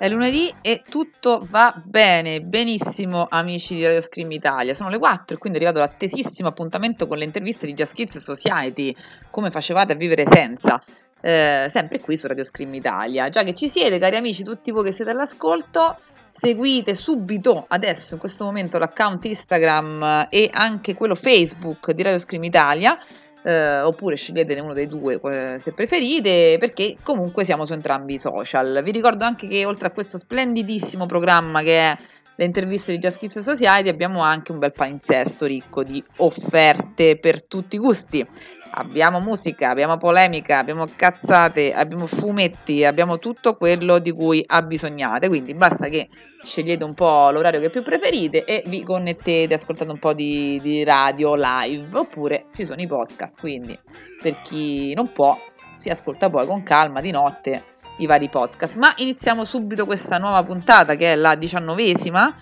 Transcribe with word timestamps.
È 0.00 0.08
lunedì 0.08 0.50
e 0.62 0.82
tutto 0.88 1.46
va 1.50 1.74
bene, 1.84 2.40
benissimo 2.40 3.26
amici 3.28 3.74
di 3.74 3.84
Radio 3.84 4.00
Scream 4.00 4.30
Italia. 4.30 4.72
Sono 4.72 4.88
le 4.88 4.98
4 4.98 5.36
e 5.36 5.38
quindi 5.38 5.58
è 5.58 5.62
arrivato 5.62 5.84
l'attesissimo 5.84 6.48
appuntamento 6.48 7.06
con 7.06 7.18
le 7.18 7.24
interviste 7.26 7.66
di 7.66 7.74
Just 7.74 7.92
Kids 7.92 8.16
Society. 8.16 8.96
Come 9.30 9.50
facevate 9.50 9.92
a 9.92 9.96
vivere 9.96 10.24
senza? 10.26 10.82
Eh, 11.20 11.66
sempre 11.70 12.00
qui 12.00 12.16
su 12.16 12.26
Radio 12.28 12.44
Scream 12.44 12.72
Italia. 12.72 13.28
Già 13.28 13.42
che 13.42 13.54
ci 13.54 13.68
siete, 13.68 13.98
cari 13.98 14.16
amici, 14.16 14.42
tutti 14.42 14.70
voi 14.70 14.84
che 14.84 14.92
siete 14.92 15.10
all'ascolto, 15.10 15.98
seguite 16.30 16.94
subito 16.94 17.66
adesso 17.68 18.14
in 18.14 18.20
questo 18.20 18.46
momento 18.46 18.78
l'account 18.78 19.22
Instagram 19.26 20.28
e 20.30 20.48
anche 20.50 20.94
quello 20.94 21.14
Facebook 21.14 21.92
di 21.92 22.02
Radio 22.02 22.18
Scream 22.18 22.44
Italia 22.44 22.98
eh, 23.42 23.80
oppure 23.80 24.16
sceglietene 24.16 24.60
uno 24.60 24.74
dei 24.74 24.86
due 24.86 25.20
eh, 25.22 25.58
se 25.58 25.72
preferite, 25.72 26.56
perché 26.58 26.96
comunque 27.02 27.44
siamo 27.44 27.64
su 27.64 27.72
entrambi 27.72 28.14
i 28.14 28.18
social. 28.18 28.80
Vi 28.82 28.90
ricordo 28.90 29.24
anche 29.24 29.46
che 29.46 29.64
oltre 29.64 29.88
a 29.88 29.90
questo 29.90 30.18
splendidissimo 30.18 31.06
programma 31.06 31.62
che 31.62 31.78
è 31.78 31.96
le 32.40 32.46
interviste 32.46 32.92
di 32.92 32.98
Just 32.98 33.18
Kids 33.18 33.40
Society 33.40 33.90
abbiamo 33.90 34.22
anche 34.22 34.50
un 34.50 34.58
bel 34.58 34.72
palinsesto 34.72 35.44
ricco 35.44 35.84
di 35.84 36.02
offerte 36.16 37.18
per 37.18 37.44
tutti 37.44 37.76
i 37.76 37.78
gusti. 37.78 38.26
Abbiamo 38.72 39.20
musica, 39.20 39.70
abbiamo 39.70 39.96
polemica, 39.96 40.58
abbiamo 40.58 40.86
cazzate, 40.94 41.72
abbiamo 41.72 42.06
fumetti, 42.06 42.84
abbiamo 42.84 43.18
tutto 43.18 43.56
quello 43.56 43.98
di 43.98 44.12
cui 44.12 44.42
abbisognate. 44.46 45.28
Quindi 45.28 45.54
basta 45.54 45.88
che 45.88 46.08
scegliete 46.42 46.84
un 46.84 46.94
po' 46.94 47.30
l'orario 47.30 47.60
che 47.60 47.70
più 47.70 47.82
preferite 47.82 48.44
e 48.44 48.62
vi 48.66 48.82
connettete 48.82 49.54
ascoltando 49.54 49.92
un 49.92 49.98
po' 49.98 50.12
di, 50.12 50.60
di 50.62 50.84
radio 50.84 51.34
live. 51.34 51.98
Oppure 51.98 52.46
ci 52.54 52.64
sono 52.64 52.80
i 52.80 52.86
podcast. 52.86 53.40
Quindi 53.40 53.78
per 54.20 54.40
chi 54.42 54.94
non 54.94 55.12
può, 55.12 55.36
si 55.76 55.88
ascolta 55.88 56.30
poi 56.30 56.46
con 56.46 56.62
calma 56.62 57.00
di 57.00 57.10
notte 57.10 57.64
i 57.98 58.06
vari 58.06 58.28
podcast. 58.28 58.76
Ma 58.76 58.92
iniziamo 58.96 59.44
subito 59.44 59.86
questa 59.86 60.18
nuova 60.18 60.42
puntata 60.42 60.94
che 60.94 61.12
è 61.12 61.16
la 61.16 61.34
diciannovesima 61.34 62.34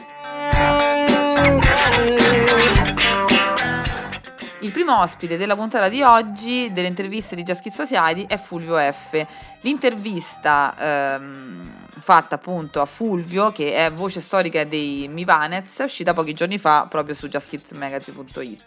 Il 4.61 4.71
primo 4.71 4.99
ospite 4.99 5.37
della 5.37 5.55
puntata 5.55 5.89
di 5.89 6.03
oggi 6.03 6.71
delle 6.71 6.87
interviste 6.87 7.35
di 7.35 7.41
Just 7.41 7.63
Kids 7.63 7.75
Society 7.75 8.25
è 8.27 8.37
Fulvio 8.37 8.77
F. 8.77 9.25
L'intervista 9.61 10.75
ehm, 10.77 11.87
fatta 11.97 12.35
appunto 12.35 12.79
a 12.79 12.85
Fulvio, 12.85 13.51
che 13.51 13.73
è 13.73 13.91
voce 13.91 14.21
storica 14.21 14.63
dei 14.63 15.07
Mivanez, 15.09 15.79
uscita 15.79 16.13
pochi 16.13 16.33
giorni 16.33 16.59
fa 16.59 16.85
proprio 16.87 17.15
su 17.15 17.27
justkidsmagazine.it. 17.27 18.61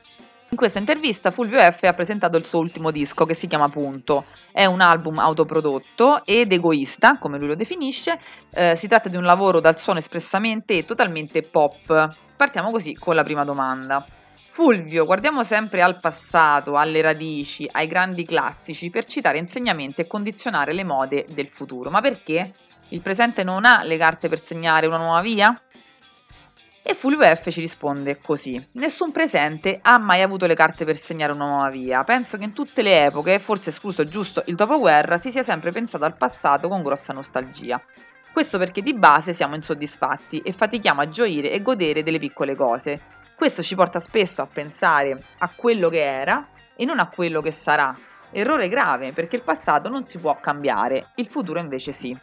In 0.51 0.57
questa 0.57 0.79
intervista 0.79 1.33
Fulvio 1.33 1.59
F 1.59 1.83
ha 1.83 1.95
presentato 1.95 2.37
il 2.37 2.45
suo 2.45 2.61
ultimo 2.61 2.91
disco 2.93 3.25
che 3.25 3.35
si 3.35 3.49
chiama 3.49 3.69
Punto. 3.69 4.27
È 4.53 4.65
un 4.67 4.81
album 4.81 5.19
autoprodotto 5.19 6.25
ed 6.25 6.53
egoista, 6.53 7.19
come 7.19 7.39
lui 7.39 7.49
lo 7.49 7.57
definisce. 7.57 8.21
Eh, 8.53 8.77
si 8.77 8.87
tratta 8.87 9.09
di 9.09 9.17
un 9.17 9.25
lavoro 9.25 9.59
dal 9.59 9.79
suono 9.79 9.99
espressamente 9.99 10.79
e 10.79 10.85
totalmente 10.85 11.43
pop. 11.43 12.17
Partiamo 12.37 12.71
così 12.71 12.95
con 12.95 13.17
la 13.17 13.25
prima 13.25 13.43
domanda. 13.43 14.07
Fulvio, 14.49 15.05
guardiamo 15.05 15.43
sempre 15.43 15.83
al 15.83 15.99
passato, 15.99 16.77
alle 16.77 17.03
radici, 17.03 17.69
ai 17.73 17.89
grandi 17.89 18.25
classici 18.25 18.91
per 18.91 19.07
citare 19.07 19.39
insegnamenti 19.39 20.03
e 20.03 20.07
condizionare 20.07 20.73
le 20.73 20.85
mode 20.85 21.27
del 21.31 21.49
futuro. 21.49 21.91
Ma 21.91 22.01
perché? 22.01 22.53
Il 22.91 23.03
presente 23.03 23.43
non 23.43 23.65
ha 23.65 23.83
le 23.83 23.97
carte 23.97 24.29
per 24.29 24.39
segnare 24.39 24.87
una 24.87 24.99
nuova 24.99 25.21
via? 25.23 25.61
E 26.87 26.93
Fulvio 26.93 27.35
ci 27.35 27.61
risponde 27.61 28.19
così: 28.21 28.63
Nessun 28.73 29.11
presente 29.11 29.79
ha 29.81 29.97
mai 29.97 30.21
avuto 30.21 30.45
le 30.45 30.55
carte 30.55 30.85
per 30.85 30.99
segnare 30.99 31.33
una 31.33 31.47
nuova 31.47 31.71
via. 31.71 32.05
Penso 32.05 32.37
che 32.37 32.45
in 32.45 32.53
tutte 32.53 32.83
le 32.83 33.07
epoche, 33.07 33.39
forse 33.39 33.71
escluso 33.71 34.05
giusto 34.05 34.43
il 34.49 34.55
dopoguerra, 34.55 35.17
si 35.17 35.31
sia 35.31 35.43
sempre 35.43 35.73
pensato 35.73 36.05
al 36.05 36.19
passato 36.19 36.69
con 36.69 36.83
grossa 36.83 37.15
nostalgia. 37.15 37.81
Questo 38.31 38.59
perché 38.59 38.83
di 38.83 38.93
base 38.93 39.33
siamo 39.33 39.55
insoddisfatti 39.55 40.41
e 40.41 40.53
fatichiamo 40.53 41.01
a 41.01 41.09
gioire 41.09 41.53
e 41.53 41.63
godere 41.63 42.03
delle 42.03 42.19
piccole 42.19 42.55
cose. 42.55 43.01
Questo 43.35 43.63
ci 43.63 43.75
porta 43.75 43.99
spesso 43.99 44.43
a 44.43 44.47
pensare 44.47 45.17
a 45.39 45.51
quello 45.57 45.89
che 45.89 46.03
era 46.03 46.49
e 46.77 46.85
non 46.85 46.99
a 46.99 47.09
quello 47.09 47.41
che 47.41 47.51
sarà. 47.51 47.97
Errore 48.31 48.69
grave 48.69 49.15
perché 49.15 49.37
il 49.37 49.43
passato 49.43 49.89
non 49.89 50.05
si 50.05 50.19
può 50.19 50.37
cambiare, 50.39 51.13
il 51.15 51.29
futuro 51.29 51.61
invece 51.61 51.93
sì. 51.93 52.15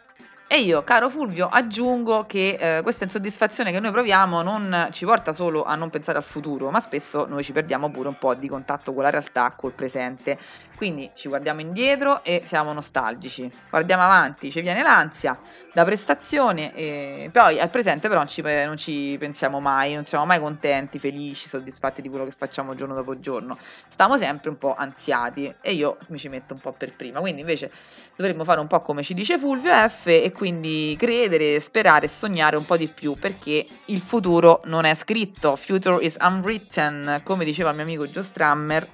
E 0.54 0.60
io, 0.60 0.84
caro 0.84 1.08
Fulvio, 1.08 1.48
aggiungo 1.48 2.26
che 2.26 2.58
eh, 2.60 2.82
questa 2.82 3.04
insoddisfazione 3.04 3.72
che 3.72 3.80
noi 3.80 3.90
proviamo 3.90 4.42
non 4.42 4.88
ci 4.90 5.06
porta 5.06 5.32
solo 5.32 5.64
a 5.64 5.76
non 5.76 5.88
pensare 5.88 6.18
al 6.18 6.24
futuro, 6.24 6.70
ma 6.70 6.78
spesso 6.78 7.24
noi 7.26 7.42
ci 7.42 7.52
perdiamo 7.52 7.90
pure 7.90 8.08
un 8.08 8.18
po' 8.18 8.34
di 8.34 8.48
contatto 8.48 8.92
con 8.92 9.02
la 9.02 9.08
realtà, 9.08 9.52
col 9.52 9.72
presente. 9.72 10.38
Quindi 10.76 11.10
ci 11.14 11.28
guardiamo 11.28 11.60
indietro 11.60 12.24
e 12.24 12.42
siamo 12.44 12.72
nostalgici, 12.72 13.50
guardiamo 13.70 14.02
avanti, 14.02 14.50
ci 14.50 14.60
viene 14.62 14.82
l'ansia 14.82 15.38
da 15.72 15.84
prestazione 15.84 16.74
e 16.74 17.30
poi 17.32 17.60
al 17.60 17.70
presente 17.70 18.08
però 18.08 18.20
non 18.20 18.28
ci, 18.28 18.42
non 18.42 18.76
ci 18.76 19.16
pensiamo 19.18 19.60
mai, 19.60 19.94
non 19.94 20.04
siamo 20.04 20.24
mai 20.26 20.40
contenti, 20.40 20.98
felici, 20.98 21.48
soddisfatti 21.48 22.02
di 22.02 22.08
quello 22.08 22.24
che 22.24 22.32
facciamo 22.32 22.74
giorno 22.74 22.94
dopo 22.94 23.18
giorno. 23.20 23.56
Stiamo 23.88 24.16
sempre 24.16 24.50
un 24.50 24.58
po' 24.58 24.74
ansiati 24.74 25.54
e 25.60 25.72
io 25.72 25.98
mi 26.08 26.18
ci 26.18 26.28
metto 26.28 26.54
un 26.54 26.60
po' 26.60 26.72
per 26.72 26.96
prima. 26.96 27.20
Quindi 27.20 27.40
invece 27.40 27.70
dovremmo 28.16 28.42
fare 28.44 28.60
un 28.60 28.66
po' 28.66 28.80
come 28.80 29.02
ci 29.02 29.14
dice 29.14 29.38
Fulvio 29.38 29.72
F 29.88 30.06
e 30.06 30.32
quindi 30.32 30.96
credere, 30.98 31.60
sperare 31.60 32.08
sognare 32.08 32.56
un 32.56 32.64
po' 32.64 32.76
di 32.76 32.88
più 32.88 33.14
perché 33.14 33.66
il 33.86 34.00
futuro 34.00 34.60
non 34.64 34.84
è 34.84 34.94
scritto, 34.94 35.56
future 35.56 36.04
is 36.04 36.16
unwritten, 36.20 37.20
come 37.24 37.44
diceva 37.44 37.70
il 37.70 37.76
mio 37.76 37.84
amico 37.84 38.06
Joe 38.08 38.22
Strammer 38.22 38.88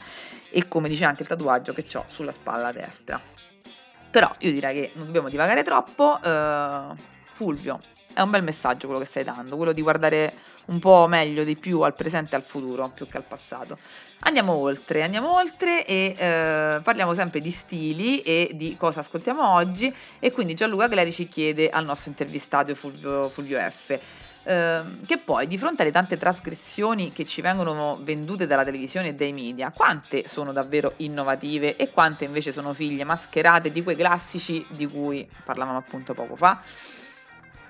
e 0.50 0.68
come 0.68 0.88
dice 0.88 1.04
anche 1.04 1.22
il 1.22 1.28
tatuaggio 1.28 1.72
che 1.72 1.84
ho 1.94 2.04
sulla 2.06 2.32
spalla 2.32 2.72
destra. 2.72 3.20
Però 4.10 4.34
io 4.38 4.50
direi 4.50 4.74
che 4.74 4.90
non 4.94 5.06
dobbiamo 5.06 5.28
divagare 5.28 5.62
troppo. 5.62 6.18
Uh, 6.22 6.94
Fulvio, 7.30 7.80
è 8.14 8.20
un 8.20 8.30
bel 8.30 8.42
messaggio 8.42 8.86
quello 8.86 9.00
che 9.00 9.06
stai 9.06 9.22
dando, 9.22 9.56
quello 9.56 9.72
di 9.72 9.82
guardare 9.82 10.32
un 10.66 10.80
po' 10.80 11.06
meglio 11.08 11.44
di 11.44 11.56
più 11.56 11.80
al 11.82 11.94
presente 11.94 12.34
e 12.34 12.38
al 12.38 12.44
futuro 12.44 12.90
più 12.90 13.06
che 13.06 13.16
al 13.16 13.24
passato. 13.24 13.78
Andiamo 14.20 14.52
oltre, 14.54 15.02
andiamo 15.02 15.34
oltre 15.34 15.86
e 15.86 16.14
eh, 16.18 16.80
parliamo 16.82 17.14
sempre 17.14 17.40
di 17.40 17.50
stili 17.50 18.22
e 18.22 18.50
di 18.54 18.76
cosa 18.76 19.00
ascoltiamo 19.00 19.54
oggi 19.54 19.94
e 20.18 20.32
quindi 20.32 20.54
Gianluca 20.54 20.88
Clerici 20.88 21.28
chiede 21.28 21.68
al 21.68 21.84
nostro 21.84 22.10
intervistato 22.10 22.74
Fulvio, 22.74 23.28
Fulvio 23.28 23.58
F 23.58 23.98
Ehm, 24.50 25.04
che 25.04 25.18
poi 25.18 25.46
di 25.46 25.58
fronte 25.58 25.82
alle 25.82 25.90
tante 25.90 26.16
trasgressioni 26.16 27.12
che 27.12 27.26
ci 27.26 27.42
vengono 27.42 27.98
vendute 28.00 28.46
dalla 28.46 28.64
televisione 28.64 29.08
e 29.08 29.14
dai 29.14 29.34
media, 29.34 29.70
quante 29.72 30.26
sono 30.26 30.52
davvero 30.52 30.94
innovative 30.96 31.76
e 31.76 31.90
quante 31.90 32.24
invece 32.24 32.50
sono 32.50 32.72
figlie 32.72 33.04
mascherate 33.04 33.70
di 33.70 33.82
quei 33.82 33.94
classici 33.94 34.64
di 34.70 34.86
cui 34.86 35.28
parlavamo 35.44 35.76
appunto 35.76 36.14
poco 36.14 36.34
fa? 36.34 36.62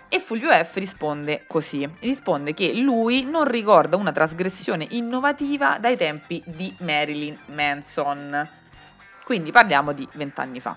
E 0.08 0.20
Fulvio 0.20 0.52
F 0.52 0.76
risponde 0.76 1.46
così, 1.48 1.86
risponde 1.98 2.54
che 2.54 2.72
lui 2.74 3.24
non 3.24 3.44
ricorda 3.44 3.96
una 3.96 4.12
trasgressione 4.12 4.86
innovativa 4.90 5.78
dai 5.80 5.96
tempi 5.96 6.40
di 6.46 6.72
Marilyn 6.78 7.36
Manson. 7.46 8.48
Quindi 9.24 9.50
parliamo 9.50 9.92
di 9.92 10.08
vent'anni 10.12 10.60
fa 10.60 10.76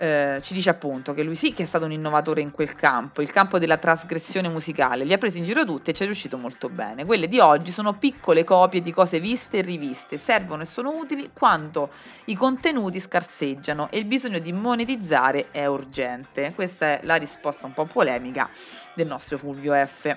eh, 0.00 0.38
ci 0.40 0.54
dice 0.54 0.70
appunto 0.70 1.12
che 1.12 1.22
lui 1.22 1.34
sì 1.34 1.52
che 1.52 1.64
è 1.64 1.66
stato 1.66 1.84
un 1.84 1.92
innovatore 1.92 2.40
in 2.40 2.52
quel 2.52 2.74
campo, 2.74 3.20
il 3.20 3.30
campo 3.30 3.58
della 3.58 3.76
trasgressione 3.76 4.48
musicale, 4.48 5.04
li 5.04 5.12
ha 5.12 5.18
presi 5.18 5.38
in 5.38 5.44
giro 5.44 5.66
tutti 5.66 5.90
e 5.90 5.92
ci 5.92 6.04
è 6.04 6.06
riuscito 6.06 6.38
molto 6.38 6.70
bene. 6.70 7.04
Quelle 7.04 7.28
di 7.28 7.38
oggi 7.38 7.70
sono 7.70 7.92
piccole 7.92 8.42
copie 8.42 8.80
di 8.80 8.92
cose 8.92 9.20
viste 9.20 9.58
e 9.58 9.60
riviste, 9.60 10.16
servono 10.16 10.62
e 10.62 10.64
sono 10.64 10.96
utili 10.96 11.30
quanto 11.34 11.90
i 12.26 12.34
contenuti 12.34 12.98
scarseggiano 12.98 13.90
e 13.90 13.98
il 13.98 14.06
bisogno 14.06 14.38
di 14.38 14.54
monetizzare 14.54 15.48
è 15.50 15.66
urgente. 15.66 16.54
Questa 16.54 16.86
è 16.86 17.00
la 17.02 17.16
risposta 17.16 17.66
un 17.66 17.74
po' 17.74 17.84
polemica 17.84 18.48
del 18.94 19.06
nostro 19.06 19.36
Fulvio 19.36 19.74
F. 19.74 20.16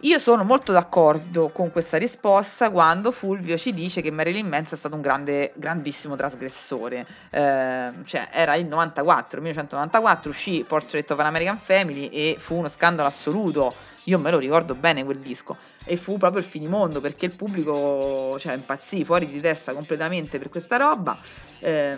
Io 0.00 0.18
sono 0.18 0.44
molto 0.44 0.72
d'accordo 0.72 1.48
con 1.48 1.72
questa 1.72 1.96
risposta 1.96 2.70
quando 2.70 3.10
Fulvio 3.10 3.56
ci 3.56 3.72
dice 3.72 4.02
che 4.02 4.10
Marilyn 4.10 4.46
Manson 4.46 4.74
è 4.74 4.76
stato 4.76 4.94
un 4.94 5.00
grande, 5.00 5.54
grandissimo 5.56 6.16
trasgressore. 6.16 7.06
Eh, 7.30 7.92
cioè, 8.04 8.28
era 8.30 8.56
il 8.56 8.66
94, 8.66 9.40
1994, 9.40 10.30
uscì 10.30 10.64
Portrait 10.68 11.10
of 11.10 11.18
an 11.18 11.24
American 11.24 11.56
Family 11.56 12.08
e 12.08 12.36
fu 12.38 12.56
uno 12.56 12.68
scandalo 12.68 13.08
assoluto. 13.08 13.74
Io 14.04 14.18
me 14.18 14.30
lo 14.30 14.38
ricordo 14.38 14.74
bene 14.74 15.02
quel 15.02 15.18
disco. 15.18 15.56
E 15.82 15.96
fu 15.96 16.18
proprio 16.18 16.42
il 16.42 16.46
finimondo 16.46 17.00
perché 17.00 17.24
il 17.24 17.34
pubblico 17.34 18.36
cioè, 18.38 18.52
impazzì 18.52 19.02
fuori 19.02 19.26
di 19.26 19.40
testa 19.40 19.72
completamente 19.72 20.38
per 20.38 20.50
questa 20.50 20.76
roba. 20.76 21.18
Eh, 21.58 21.96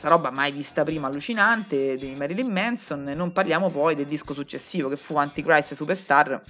roba 0.00 0.30
mai 0.30 0.50
vista 0.50 0.82
prima, 0.82 1.08
allucinante, 1.08 1.98
di 1.98 2.14
Marilyn 2.14 2.50
Manson. 2.50 3.06
E 3.10 3.14
non 3.14 3.32
parliamo 3.32 3.68
poi 3.68 3.94
del 3.94 4.06
disco 4.06 4.32
successivo 4.32 4.88
che 4.88 4.96
fu 4.96 5.16
Antichrist 5.18 5.74
Superstar 5.74 6.42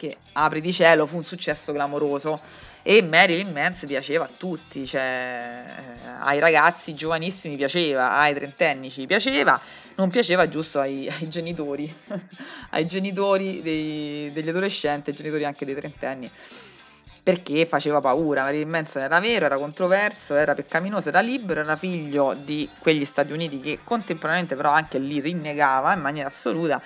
che 0.00 0.16
apri 0.32 0.62
di 0.62 0.72
cielo 0.72 1.04
fu 1.04 1.16
un 1.16 1.24
successo 1.24 1.74
clamoroso 1.74 2.40
e 2.82 3.02
Marilyn 3.02 3.52
Manson 3.52 3.86
piaceva 3.86 4.24
a 4.24 4.30
tutti, 4.34 4.86
cioè 4.86 5.62
eh, 5.66 6.08
ai 6.20 6.38
ragazzi 6.38 6.94
giovanissimi 6.94 7.56
piaceva, 7.56 8.16
ai 8.16 8.32
trentenni 8.32 8.90
ci 8.90 9.04
piaceva, 9.04 9.60
non 9.96 10.08
piaceva 10.08 10.48
giusto 10.48 10.80
ai, 10.80 11.06
ai 11.06 11.28
genitori, 11.28 11.94
ai 12.70 12.86
genitori 12.86 13.60
dei, 13.60 14.32
degli 14.32 14.48
adolescenti, 14.48 15.10
ai 15.10 15.16
genitori 15.16 15.44
anche 15.44 15.66
dei 15.66 15.74
trentenni 15.74 16.30
perché 17.22 17.66
faceva 17.66 18.00
paura. 18.00 18.44
Marilyn 18.44 18.70
Manson 18.70 19.02
era 19.02 19.20
vero, 19.20 19.44
era 19.44 19.58
controverso, 19.58 20.34
era 20.34 20.54
peccaminoso, 20.54 21.10
era 21.10 21.20
libero, 21.20 21.60
era 21.60 21.76
figlio 21.76 22.32
di 22.32 22.66
quegli 22.78 23.04
Stati 23.04 23.34
Uniti 23.34 23.60
che 23.60 23.80
contemporaneamente 23.84 24.56
però 24.56 24.70
anche 24.70 24.98
lì 24.98 25.20
rinnegava 25.20 25.92
in 25.92 26.00
maniera 26.00 26.28
assoluta 26.28 26.80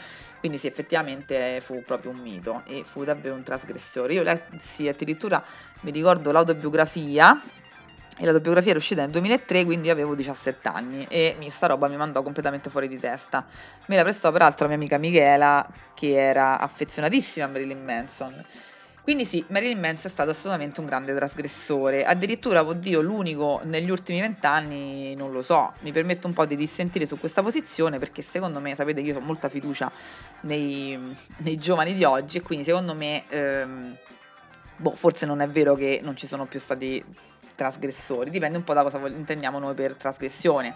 quindi 0.44 0.60
sì, 0.60 0.66
effettivamente 0.66 1.62
fu 1.62 1.82
proprio 1.86 2.10
un 2.10 2.18
mito 2.18 2.64
e 2.66 2.84
fu 2.86 3.02
davvero 3.02 3.34
un 3.34 3.42
trasgressore. 3.42 4.12
Io 4.12 4.22
lessi 4.22 4.86
addirittura, 4.86 5.42
mi 5.80 5.90
ricordo 5.90 6.32
l'autobiografia, 6.32 7.40
e 8.18 8.24
l'autobiografia 8.26 8.72
era 8.72 8.78
uscita 8.78 9.00
nel 9.00 9.10
2003, 9.10 9.64
quindi 9.64 9.88
avevo 9.88 10.14
17 10.14 10.68
anni 10.68 11.06
e 11.08 11.34
sta 11.48 11.68
roba 11.68 11.88
mi 11.88 11.96
mandò 11.96 12.22
completamente 12.22 12.68
fuori 12.68 12.88
di 12.88 13.00
testa. 13.00 13.46
Me 13.86 13.96
la 13.96 14.02
prestò 14.02 14.30
peraltro 14.30 14.66
la 14.66 14.74
mia 14.74 14.76
amica 14.76 14.98
Michela, 14.98 15.66
che 15.94 16.14
era 16.14 16.60
affezionatissima 16.60 17.46
a 17.46 17.48
Marilyn 17.48 17.82
Manson 17.82 18.44
quindi 19.04 19.26
sì, 19.26 19.44
Marilyn 19.48 19.78
Manson 19.78 20.06
è 20.06 20.08
stato 20.08 20.30
assolutamente 20.30 20.80
un 20.80 20.86
grande 20.86 21.14
trasgressore, 21.14 22.06
addirittura, 22.06 22.64
oddio, 22.64 23.02
l'unico 23.02 23.60
negli 23.64 23.90
ultimi 23.90 24.18
vent'anni, 24.18 25.14
non 25.14 25.30
lo 25.30 25.42
so, 25.42 25.74
mi 25.80 25.92
permetto 25.92 26.26
un 26.26 26.32
po' 26.32 26.46
di 26.46 26.56
dissentire 26.56 27.04
su 27.04 27.18
questa 27.18 27.42
posizione 27.42 27.98
perché 27.98 28.22
secondo 28.22 28.60
me, 28.60 28.74
sapete 28.74 29.02
io 29.02 29.18
ho 29.18 29.20
molta 29.20 29.50
fiducia 29.50 29.92
nei, 30.40 30.98
nei, 31.36 31.58
giovani 31.58 31.92
di 31.92 32.02
oggi 32.02 32.38
e 32.38 32.40
quindi 32.40 32.64
secondo 32.64 32.94
me, 32.94 33.24
ehm, 33.28 33.94
boh, 34.78 34.94
forse 34.94 35.26
non 35.26 35.42
è 35.42 35.48
vero 35.48 35.74
che 35.74 36.00
non 36.02 36.16
ci 36.16 36.26
sono 36.26 36.46
più 36.46 36.58
stati 36.58 37.04
trasgressori, 37.54 38.30
dipende 38.30 38.56
un 38.56 38.64
po' 38.64 38.72
da 38.72 38.82
cosa 38.82 39.06
intendiamo 39.06 39.58
noi 39.58 39.74
per 39.74 39.96
trasgressione, 39.96 40.72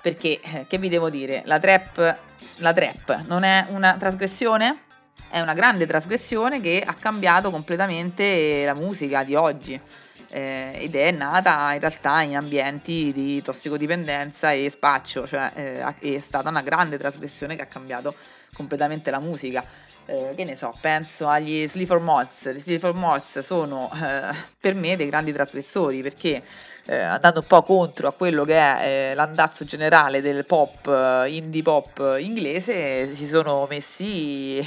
perché, 0.00 0.40
eh, 0.40 0.66
che 0.68 0.78
vi 0.78 0.88
devo 0.88 1.10
dire, 1.10 1.42
la 1.46 1.58
trap, 1.58 2.16
la 2.58 2.72
trap 2.72 3.24
non 3.26 3.42
è 3.42 3.66
una 3.70 3.96
trasgressione? 3.98 4.90
È 5.28 5.40
una 5.40 5.54
grande 5.54 5.86
trasgressione 5.86 6.60
che 6.60 6.82
ha 6.84 6.94
cambiato 6.94 7.50
completamente 7.50 8.64
la 8.64 8.74
musica 8.74 9.24
di 9.24 9.34
oggi. 9.34 9.80
Eh, 10.28 10.72
ed 10.74 10.94
è 10.94 11.10
nata 11.10 11.74
in 11.74 11.80
realtà 11.80 12.22
in 12.22 12.36
ambienti 12.36 13.12
di 13.12 13.42
tossicodipendenza 13.42 14.50
e 14.52 14.70
spaccio, 14.70 15.26
cioè 15.26 15.52
eh, 15.54 16.16
è 16.16 16.20
stata 16.20 16.48
una 16.48 16.62
grande 16.62 16.96
trasgressione 16.96 17.54
che 17.54 17.62
ha 17.62 17.66
cambiato 17.66 18.14
completamente 18.54 19.10
la 19.10 19.20
musica. 19.20 19.64
Eh, 20.06 20.34
che 20.34 20.44
ne 20.44 20.56
so, 20.56 20.74
penso 20.80 21.28
agli 21.28 21.68
Sleaford 21.68 22.02
Mods. 22.02 22.52
Gli 22.52 22.58
Sleaford 22.58 22.96
Mods 22.96 23.38
sono 23.38 23.90
eh, 23.94 24.34
per 24.58 24.74
me 24.74 24.96
dei 24.96 25.08
grandi 25.08 25.32
trasgressori 25.32 26.02
perché 26.02 26.42
eh, 26.86 27.00
andando 27.00 27.40
un 27.40 27.46
po' 27.46 27.62
contro 27.62 28.08
a 28.08 28.12
quello 28.12 28.44
che 28.44 28.58
è 28.58 29.10
eh, 29.10 29.14
l'andazzo 29.14 29.64
generale 29.64 30.20
del 30.20 30.44
pop, 30.44 30.86
indie 31.28 31.62
pop 31.62 32.16
inglese, 32.18 33.14
si 33.14 33.26
sono 33.26 33.66
messi 33.70 34.60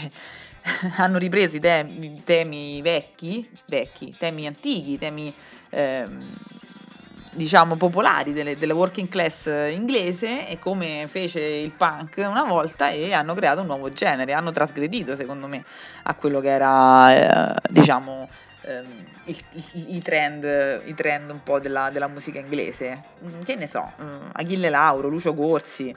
hanno 0.97 1.17
ripreso 1.17 1.57
i 1.57 1.59
temi, 1.59 2.21
temi 2.23 2.81
vecchi, 2.81 3.47
vecchi, 3.65 4.15
temi 4.17 4.47
antichi, 4.47 4.97
temi 4.97 5.33
ehm, 5.69 6.33
diciamo 7.35 7.75
popolari 7.75 8.33
delle, 8.33 8.57
della 8.57 8.73
working 8.73 9.07
class 9.07 9.45
inglese 9.69 10.47
e 10.47 10.57
come 10.57 11.07
fece 11.07 11.41
il 11.41 11.71
punk 11.71 12.15
una 12.17 12.43
volta 12.43 12.89
e 12.89 13.13
hanno 13.13 13.33
creato 13.33 13.61
un 13.61 13.67
nuovo 13.67 13.91
genere, 13.91 14.33
hanno 14.33 14.51
trasgredito 14.51 15.15
secondo 15.15 15.47
me 15.47 15.63
a 16.03 16.13
quello 16.15 16.39
che 16.39 16.49
era 16.49 17.53
eh, 17.53 17.61
diciamo 17.69 18.27
ehm, 18.61 19.05
i, 19.71 20.01
trend, 20.01 20.81
i 20.85 20.93
trend 20.93 21.29
un 21.29 21.43
po' 21.43 21.59
della, 21.59 21.89
della 21.89 22.07
musica 22.07 22.39
inglese. 22.39 23.03
Mm, 23.23 23.41
che 23.41 23.55
ne 23.55 23.67
so, 23.67 23.91
mm, 24.01 24.29
Achille 24.33 24.69
Lauro, 24.69 25.07
Lucio 25.07 25.33
Corsi, 25.33 25.95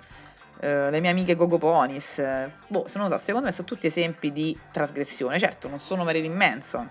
Uh, 0.60 0.90
le 0.90 0.98
mie 0.98 1.10
amiche 1.10 1.36
Gogo 1.36 1.56
Ponis, 1.56 2.16
uh, 2.16 2.50
boh, 2.66 2.88
se 2.88 2.98
non 2.98 3.06
lo 3.06 3.16
so, 3.16 3.22
secondo 3.22 3.46
me 3.46 3.52
sono 3.52 3.64
tutti 3.68 3.86
esempi 3.86 4.32
di 4.32 4.58
trasgressione. 4.72 5.38
Certo, 5.38 5.68
non 5.68 5.78
sono 5.78 6.02
Marilyn 6.02 6.34
Manson, 6.34 6.88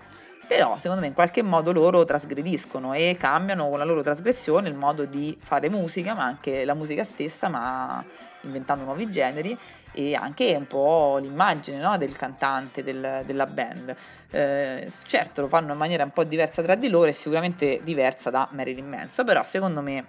però 0.48 0.78
secondo 0.78 1.02
me 1.02 1.08
in 1.08 1.14
qualche 1.14 1.42
modo 1.42 1.72
loro 1.72 2.06
trasgrediscono 2.06 2.94
e 2.94 3.16
cambiano 3.18 3.68
con 3.68 3.76
la 3.76 3.84
loro 3.84 4.00
trasgressione 4.00 4.68
il 4.68 4.74
modo 4.74 5.04
di 5.04 5.36
fare 5.38 5.68
musica, 5.68 6.14
ma 6.14 6.24
anche 6.24 6.64
la 6.64 6.72
musica 6.72 7.04
stessa, 7.04 7.48
ma 7.48 8.02
inventando 8.40 8.84
nuovi 8.84 9.10
generi 9.10 9.56
e 9.92 10.14
anche 10.14 10.54
un 10.56 10.66
po' 10.66 11.18
l'immagine 11.20 11.78
no, 11.78 11.98
del 11.98 12.16
cantante, 12.16 12.82
del, 12.82 13.24
della 13.26 13.46
band. 13.46 13.94
Eh, 14.30 14.90
certo, 15.04 15.42
lo 15.42 15.48
fanno 15.48 15.72
in 15.72 15.78
maniera 15.78 16.02
un 16.04 16.12
po' 16.12 16.24
diversa 16.24 16.62
tra 16.62 16.74
di 16.76 16.88
loro 16.88 17.08
e 17.08 17.12
sicuramente 17.12 17.80
diversa 17.82 18.30
da 18.30 18.48
Marilyn 18.52 18.88
Manson, 18.88 19.26
però 19.26 19.44
secondo 19.44 19.82
me 19.82 20.06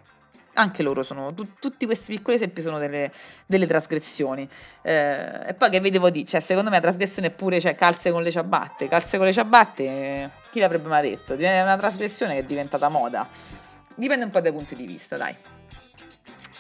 anche 0.59 0.83
loro 0.83 1.03
sono, 1.03 1.33
tu, 1.33 1.53
tutti 1.59 1.85
questi 1.85 2.13
piccoli 2.13 2.35
esempi 2.35 2.61
sono 2.61 2.77
delle, 2.77 3.11
delle 3.45 3.65
trasgressioni. 3.65 4.47
Eh, 4.81 5.47
e 5.47 5.53
poi 5.53 5.69
che 5.69 5.79
vi 5.79 5.89
devo 5.89 6.09
dire, 6.09 6.25
cioè, 6.25 6.39
secondo 6.39 6.69
me 6.69 6.75
la 6.77 6.81
trasgressione 6.81 7.29
è 7.29 7.31
pure 7.31 7.59
cioè, 7.59 7.75
calze 7.75 8.11
con 8.11 8.21
le 8.21 8.31
ciabatte, 8.31 8.87
calze 8.87 9.17
con 9.17 9.25
le 9.25 9.33
ciabatte, 9.33 10.29
chi 10.51 10.59
l'avrebbe 10.59 10.87
mai 10.87 11.09
detto? 11.09 11.35
È 11.35 11.61
una 11.61 11.77
trasgressione 11.77 12.33
che 12.33 12.39
è 12.39 12.43
diventata 12.43 12.89
moda. 12.89 13.27
Dipende 13.95 14.25
un 14.25 14.31
po' 14.31 14.39
dai 14.41 14.51
punti 14.51 14.75
di 14.75 14.85
vista, 14.85 15.17
dai. 15.17 15.35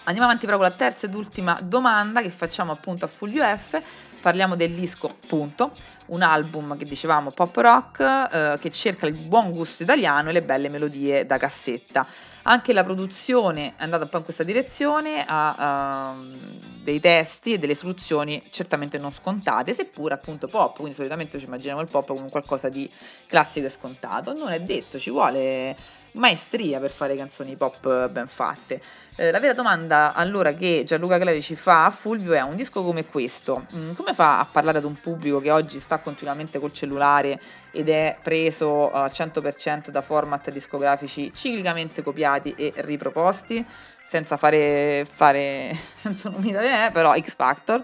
Andiamo 0.09 0.27
avanti 0.27 0.47
però 0.47 0.57
con 0.57 0.67
la 0.67 0.75
terza 0.75 1.05
ed 1.05 1.13
ultima 1.13 1.59
domanda 1.61 2.23
che 2.23 2.31
facciamo 2.31 2.71
appunto 2.71 3.05
a 3.05 3.07
Fulvio 3.07 3.43
F. 3.43 3.79
Parliamo 4.19 4.55
del 4.55 4.71
disco, 4.71 5.05
appunto, 5.05 5.71
un 6.07 6.23
album 6.23 6.75
che 6.77 6.85
dicevamo 6.85 7.29
pop 7.29 7.55
rock 7.55 7.99
eh, 8.01 8.57
che 8.59 8.71
cerca 8.71 9.05
il 9.05 9.13
buon 9.13 9.51
gusto 9.51 9.83
italiano 9.83 10.29
e 10.29 10.33
le 10.33 10.41
belle 10.41 10.67
melodie 10.67 11.27
da 11.27 11.37
cassetta. 11.37 12.07
Anche 12.41 12.73
la 12.73 12.83
produzione 12.83 13.75
è 13.77 13.83
andata 13.83 14.05
un 14.05 14.09
po' 14.09 14.17
in 14.17 14.23
questa 14.23 14.41
direzione, 14.41 15.23
ha 15.27 16.15
uh, 16.17 16.37
dei 16.81 16.99
testi 16.99 17.53
e 17.53 17.59
delle 17.59 17.75
soluzioni 17.75 18.41
certamente 18.49 18.97
non 18.97 19.11
scontate, 19.11 19.75
seppur 19.75 20.11
appunto 20.11 20.47
pop, 20.47 20.77
quindi 20.77 20.95
solitamente 20.95 21.37
ci 21.37 21.45
immaginiamo 21.45 21.81
il 21.81 21.87
pop 21.87 22.07
come 22.07 22.31
qualcosa 22.31 22.69
di 22.69 22.89
classico 23.27 23.67
e 23.67 23.69
scontato. 23.69 24.33
Non 24.33 24.49
è 24.49 24.59
detto, 24.59 24.97
ci 24.97 25.11
vuole 25.11 25.77
maestria 26.13 26.79
per 26.79 26.91
fare 26.91 27.15
canzoni 27.15 27.55
pop 27.55 28.09
ben 28.09 28.27
fatte. 28.27 28.81
Eh, 29.15 29.31
la 29.31 29.39
vera 29.39 29.53
domanda 29.53 30.13
allora 30.13 30.53
che 30.53 30.83
Gianluca 30.85 31.17
Clari 31.17 31.41
ci 31.41 31.55
fa 31.55 31.85
a 31.85 31.89
Fulvio 31.89 32.33
è 32.33 32.41
un 32.41 32.55
disco 32.55 32.83
come 32.83 33.05
questo, 33.05 33.67
mm, 33.75 33.91
come 33.91 34.13
fa 34.13 34.39
a 34.39 34.45
parlare 34.45 34.77
ad 34.77 34.85
un 34.85 34.99
pubblico 34.99 35.39
che 35.39 35.51
oggi 35.51 35.79
sta 35.79 35.99
continuamente 35.99 36.59
col 36.59 36.71
cellulare 36.71 37.39
id 37.71 37.89
è 37.89 38.17
preso 38.21 38.91
al 38.91 39.09
uh, 39.09 39.13
100% 39.13 39.89
da 39.89 40.01
format 40.01 40.49
discografici 40.51 41.31
ciclicamente 41.33 42.01
copiati 42.01 42.53
e 42.57 42.73
riproposti, 42.77 43.65
senza 44.05 44.37
fare, 44.37 45.05
fare 45.05 45.75
senza 45.93 46.29
nominare, 46.29 46.87
eh, 46.87 46.91
però 46.91 47.13
X 47.15 47.35
Factor? 47.35 47.83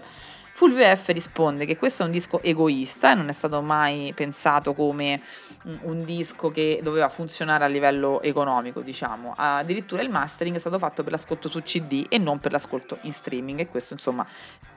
Fulvio 0.56 0.86
F 0.86 1.08
risponde 1.08 1.66
che 1.66 1.76
questo 1.76 2.02
è 2.02 2.06
un 2.06 2.12
disco 2.12 2.40
egoista 2.40 3.12
e 3.12 3.14
non 3.14 3.28
è 3.28 3.32
stato 3.32 3.60
mai 3.60 4.14
pensato 4.14 4.72
come 4.72 5.20
un 5.82 6.02
disco 6.02 6.48
che 6.48 6.80
doveva 6.82 7.10
funzionare 7.10 7.64
a 7.64 7.66
livello 7.66 8.22
economico, 8.22 8.80
diciamo. 8.80 9.34
Addirittura 9.36 10.00
il 10.00 10.08
mastering 10.08 10.56
è 10.56 10.58
stato 10.58 10.78
fatto 10.78 11.02
per 11.02 11.12
l'ascolto 11.12 11.50
su 11.50 11.60
CD 11.60 12.06
e 12.08 12.16
non 12.16 12.38
per 12.38 12.52
l'ascolto 12.52 12.96
in 13.02 13.12
streaming 13.12 13.60
e 13.60 13.68
questo 13.68 13.92
insomma 13.92 14.26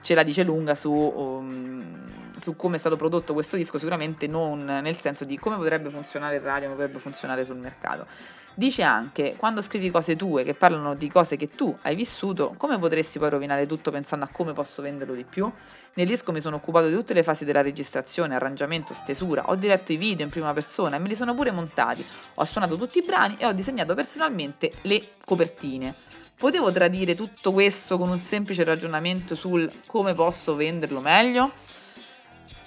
ce 0.02 0.14
la 0.14 0.22
dice 0.22 0.42
lunga 0.42 0.74
su, 0.74 0.92
um, 0.92 2.30
su 2.38 2.54
come 2.56 2.76
è 2.76 2.78
stato 2.78 2.96
prodotto 2.96 3.32
questo 3.32 3.56
disco, 3.56 3.78
sicuramente 3.78 4.26
non 4.26 4.62
nel 4.62 4.98
senso 4.98 5.24
di 5.24 5.38
come 5.38 5.56
potrebbe 5.56 5.88
funzionare 5.88 6.34
il 6.34 6.42
radio, 6.42 6.68
come 6.68 6.74
potrebbe 6.74 6.98
funzionare 6.98 7.42
sul 7.42 7.56
mercato. 7.56 8.06
Dice 8.52 8.82
anche, 8.82 9.36
quando 9.36 9.62
scrivi 9.62 9.90
cose 9.90 10.16
tue 10.16 10.42
che 10.42 10.54
parlano 10.54 10.94
di 10.94 11.08
cose 11.08 11.36
che 11.36 11.46
tu 11.46 11.74
hai 11.82 11.94
vissuto, 11.94 12.54
come 12.58 12.78
potresti 12.78 13.18
poi 13.18 13.30
rovinare 13.30 13.64
tutto 13.66 13.90
pensando 13.90 14.26
a 14.26 14.28
come 14.30 14.52
posso 14.52 14.82
venderlo 14.82 15.14
di 15.14 15.24
più? 15.24 15.50
Nel 15.94 16.06
disco 16.06 16.30
mi 16.32 16.40
sono 16.40 16.56
occupato 16.56 16.86
di 16.86 16.94
tutte 16.94 17.14
le 17.14 17.22
fasi 17.22 17.44
della 17.44 17.62
registrazione, 17.62 18.34
arrangiamento, 18.34 18.94
stesura, 18.94 19.50
ho 19.50 19.56
diretto 19.56 19.92
i 19.92 19.96
video 19.96 20.24
in 20.24 20.30
prima 20.30 20.52
persona 20.52 20.96
e 20.96 20.98
me 21.00 21.08
li 21.08 21.16
sono 21.16 21.34
pure 21.34 21.50
montati, 21.50 22.06
ho 22.34 22.44
suonato 22.44 22.76
tutti 22.76 22.98
i 22.98 23.02
brani 23.02 23.36
e 23.38 23.46
ho 23.46 23.52
disegnato 23.52 23.94
personalmente 23.94 24.72
le 24.82 25.14
copertine. 25.24 25.94
Potevo 26.38 26.70
tradire 26.70 27.14
tutto 27.14 27.52
questo 27.52 27.98
con 27.98 28.08
un 28.08 28.18
semplice 28.18 28.64
ragionamento 28.64 29.34
sul 29.34 29.70
come 29.84 30.14
posso 30.14 30.54
venderlo 30.54 31.00
meglio? 31.00 31.52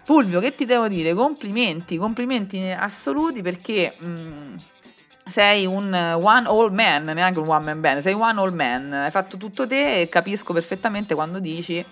Fulvio, 0.03 0.41
che 0.41 0.53
ti 0.53 0.65
devo 0.65 0.87
dire? 0.87 1.13
Complimenti, 1.13 1.97
complimenti 1.97 2.59
assoluti 2.69 3.41
perché 3.41 3.95
mh, 3.97 4.05
mm, 4.05 4.55
sei 5.25 5.65
un 5.65 5.93
one 5.93 6.47
all 6.47 6.73
man, 6.73 7.05
neanche 7.05 7.39
un 7.39 7.47
one 7.47 7.63
man 7.63 7.79
band, 7.79 8.01
sei 8.01 8.13
one 8.13 8.39
all 8.39 8.53
man, 8.53 8.91
hai 8.91 9.11
fatto 9.11 9.37
tutto 9.37 9.65
te 9.65 10.01
e 10.01 10.09
capisco 10.09 10.51
perfettamente 10.53 11.15
quando 11.15 11.39
dici 11.39 11.83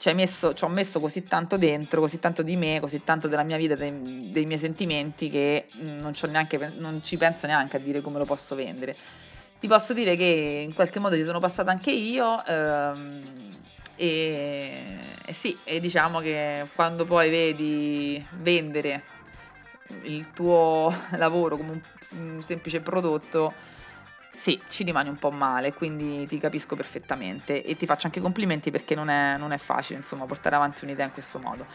ci, 0.00 0.12
messo, 0.14 0.54
ci 0.54 0.64
ho 0.64 0.68
messo 0.68 0.98
così 0.98 1.24
tanto 1.24 1.58
dentro, 1.58 2.00
così 2.00 2.18
tanto 2.18 2.42
di 2.42 2.56
me, 2.56 2.80
così 2.80 3.04
tanto 3.04 3.28
della 3.28 3.42
mia 3.42 3.58
vita, 3.58 3.74
dei, 3.74 4.30
dei 4.30 4.46
miei 4.46 4.58
sentimenti 4.58 5.28
che 5.28 5.66
non, 5.72 6.14
neanche, 6.28 6.72
non 6.78 7.02
ci 7.02 7.18
penso 7.18 7.46
neanche 7.46 7.76
a 7.76 7.80
dire 7.80 8.00
come 8.00 8.16
lo 8.16 8.24
posso 8.24 8.54
vendere. 8.54 8.96
Ti 9.60 9.68
posso 9.68 9.92
dire 9.92 10.16
che 10.16 10.62
in 10.64 10.72
qualche 10.72 11.00
modo 11.00 11.16
ci 11.16 11.22
sono 11.22 11.38
passata 11.38 11.70
anche 11.70 11.90
io. 11.90 12.42
Ehm, 12.46 13.20
e, 13.94 14.84
e, 15.26 15.32
sì, 15.34 15.58
e 15.64 15.80
diciamo 15.80 16.20
che 16.20 16.66
quando 16.74 17.04
poi 17.04 17.28
vedi 17.28 18.26
vendere 18.38 19.02
il 20.04 20.32
tuo 20.32 20.90
lavoro 21.16 21.58
come 21.58 21.72
un, 21.72 21.80
un 22.36 22.42
semplice 22.42 22.80
prodotto, 22.80 23.52
sì, 24.34 24.58
ci 24.68 24.84
rimani 24.84 25.10
un 25.10 25.18
po' 25.18 25.30
male, 25.30 25.74
quindi 25.74 26.26
ti 26.26 26.38
capisco 26.38 26.74
perfettamente. 26.74 27.62
E 27.62 27.76
ti 27.76 27.84
faccio 27.84 28.06
anche 28.06 28.20
complimenti 28.20 28.70
perché 28.70 28.94
non 28.94 29.10
è, 29.10 29.36
non 29.36 29.52
è 29.52 29.58
facile, 29.58 29.98
insomma, 29.98 30.24
portare 30.24 30.56
avanti 30.56 30.84
un'idea 30.84 31.04
in 31.04 31.12
questo 31.12 31.38
modo. 31.38 31.66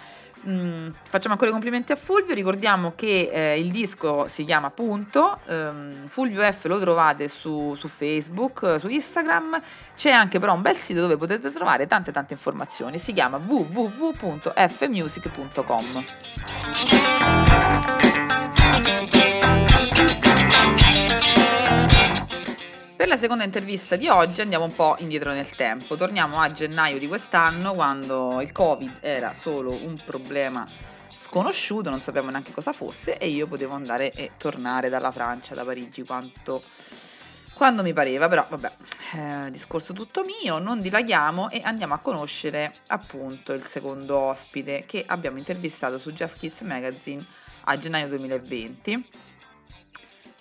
Mm, 0.47 0.89
facciamo 1.03 1.33
ancora 1.33 1.49
i 1.49 1.53
complimenti 1.53 1.91
a 1.91 1.95
Fulvio, 1.95 2.35
ricordiamo 2.35 2.93
che 2.95 3.29
eh, 3.31 3.59
il 3.59 3.71
disco 3.71 4.27
si 4.27 4.43
chiama 4.43 4.69
Punto, 4.69 5.39
ehm, 5.47 6.07
Fulvio 6.07 6.43
F 6.43 6.65
lo 6.65 6.79
trovate 6.79 7.27
su, 7.27 7.73
su, 7.75 7.87
Facebook, 7.87 8.75
su 8.79 8.87
Instagram, 8.87 9.59
c'è 9.95 10.11
anche 10.11 10.37
però 10.39 10.53
un 10.53 10.61
bel 10.61 10.75
sito 10.75 11.01
dove 11.01 11.17
potete 11.17 11.49
trovare 11.51 11.87
tante 11.87 12.11
tante 12.11 12.33
informazioni, 12.33 12.99
si 12.99 13.11
chiama 13.11 13.37
www.fmusic.com. 13.37 16.05
Per 23.05 23.13
la 23.13 23.19
seconda 23.19 23.43
intervista 23.43 23.95
di 23.95 24.07
oggi 24.07 24.41
andiamo 24.41 24.65
un 24.65 24.73
po' 24.73 24.95
indietro 24.97 25.31
nel 25.31 25.47
tempo, 25.49 25.95
torniamo 25.95 26.41
a 26.41 26.51
gennaio 26.51 26.97
di 26.97 27.07
quest'anno 27.07 27.75
quando 27.75 28.41
il 28.41 28.51
Covid 28.51 28.97
era 28.99 29.35
solo 29.35 29.73
un 29.73 30.01
problema 30.03 30.67
sconosciuto, 31.15 31.91
non 31.91 32.01
sappiamo 32.01 32.31
neanche 32.31 32.51
cosa 32.51 32.73
fosse 32.73 33.19
e 33.19 33.29
io 33.29 33.45
potevo 33.45 33.75
andare 33.75 34.11
e 34.11 34.31
tornare 34.39 34.89
dalla 34.89 35.11
Francia, 35.11 35.53
da 35.53 35.63
Parigi, 35.63 36.03
quanto, 36.03 36.63
quando 37.53 37.83
mi 37.83 37.93
pareva, 37.93 38.27
però 38.27 38.47
vabbè, 38.49 38.71
eh, 39.13 39.51
discorso 39.51 39.93
tutto 39.93 40.23
mio, 40.23 40.57
non 40.57 40.81
dilaghiamo 40.81 41.51
e 41.51 41.61
andiamo 41.63 41.93
a 41.93 41.99
conoscere 41.99 42.73
appunto 42.87 43.53
il 43.53 43.65
secondo 43.65 44.17
ospite 44.17 44.85
che 44.87 45.03
abbiamo 45.05 45.37
intervistato 45.37 45.99
su 45.99 46.11
Just 46.11 46.39
Kids 46.39 46.61
Magazine 46.61 47.23
a 47.65 47.77
gennaio 47.77 48.07
2020 48.07 49.24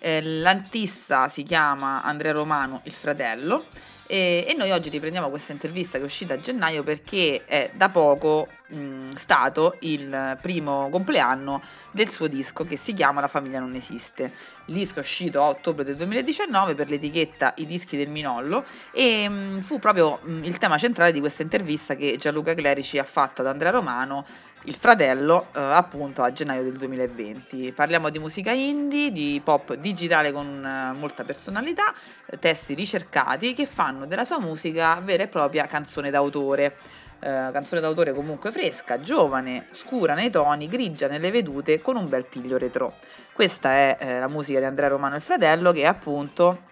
eh, 0.04 0.20
l'antissa 0.20 1.30
si 1.30 1.42
chiama 1.42 2.02
Andrea 2.02 2.32
Romano, 2.32 2.82
il 2.84 2.92
fratello, 2.92 3.64
e, 4.06 4.44
e, 4.46 4.52
noi 4.52 4.70
oggi 4.70 4.90
riprendiamo 4.90 5.30
questa 5.30 5.52
intervista 5.52 5.96
che 5.96 6.02
è 6.02 6.06
uscita 6.06 6.34
a 6.34 6.38
gennaio 6.38 6.82
perché 6.82 7.44
è 7.46 7.70
da 7.73 7.88
poco 7.88 8.49
mh, 8.66 9.12
stato 9.14 9.76
il 9.80 10.38
primo 10.42 10.90
compleanno 10.90 11.62
del 11.90 12.11
suo 12.11 12.26
disco 12.26 12.64
che 12.64 12.76
si 12.76 12.92
chiama 12.92 13.23
La 13.23 13.28
famiglia 13.28 13.61
non 13.61 13.75
esiste. 13.75 14.30
Il 14.66 14.75
disco 14.75 14.99
è 14.99 15.02
uscito 15.02 15.40
a 15.40 15.49
ottobre 15.49 15.84
del 15.84 15.96
2019 15.96 16.75
per 16.75 16.90
l'etichetta 16.90 17.54
I 17.56 17.64
dischi 17.64 17.96
del 17.96 18.11
Minollo 18.11 18.66
e 18.92 19.26
mh, 19.26 19.62
fu 19.62 19.78
proprio 19.78 20.18
mh, 20.23 20.44
il 20.44 20.58
tema 20.58 20.76
centrale 20.76 21.12
di 21.12 21.20
questa 21.20 21.40
intervista 21.40 21.94
che 21.94 22.18
Gianluca 22.18 22.52
Clerici 22.52 22.99
ha 22.99 23.04
fatto 23.04 23.40
ad 23.40 23.46
Andrea 23.46 23.70
Romano 23.70 24.26
il 24.64 24.76
fratello 24.76 25.49
eh, 25.54 25.61
appunto 25.61 26.23
a 26.23 26.33
gennaio 26.33 26.62
del 26.62 26.76
2020. 26.76 27.73
Parliamo 27.73 28.11
di 28.11 28.18
musica 28.18 28.52
indie, 28.52 29.11
di 29.11 29.40
pop 29.42 29.75
digitale 29.75 30.33
con 30.33 30.64
eh, 30.64 30.99
molta 30.99 31.25
personalità, 31.25 31.92
eh, 32.26 32.38
testi 32.38 32.75
ricercati 32.75 33.52
che 33.52 33.66
fanno 33.66 34.06
della 34.06 34.25
sua 34.25 34.38
musica 34.38 34.99
vera 35.02 35.25
e 35.25 35.28
propria 35.28 35.66
canzone 35.66 36.11
d'autore. 36.11 36.76
Eh, 37.21 37.50
canzone 37.52 37.80
d'autore 37.80 38.12
comunque 38.12 38.52
fresca, 38.52 39.00
giovane, 39.00 39.68
scura 39.71 40.14
nei 40.14 40.30
toni, 40.30 40.68
grigia 40.68 41.09
nelle 41.09 41.30
vedute, 41.30 41.80
con 41.80 41.97
un 41.97 42.09
bel 42.09 42.25
piglio 42.25 42.56
retro. 42.56 42.94
Questa 43.33 43.71
è 43.71 43.97
eh, 43.99 44.18
la 44.18 44.28
musica 44.28 44.59
di 44.61 44.64
Andrea 44.64 44.88
Romano 44.88 45.16
il 45.16 45.23
fratello 45.23 45.73
che 45.73 45.87
appunto 45.87 46.63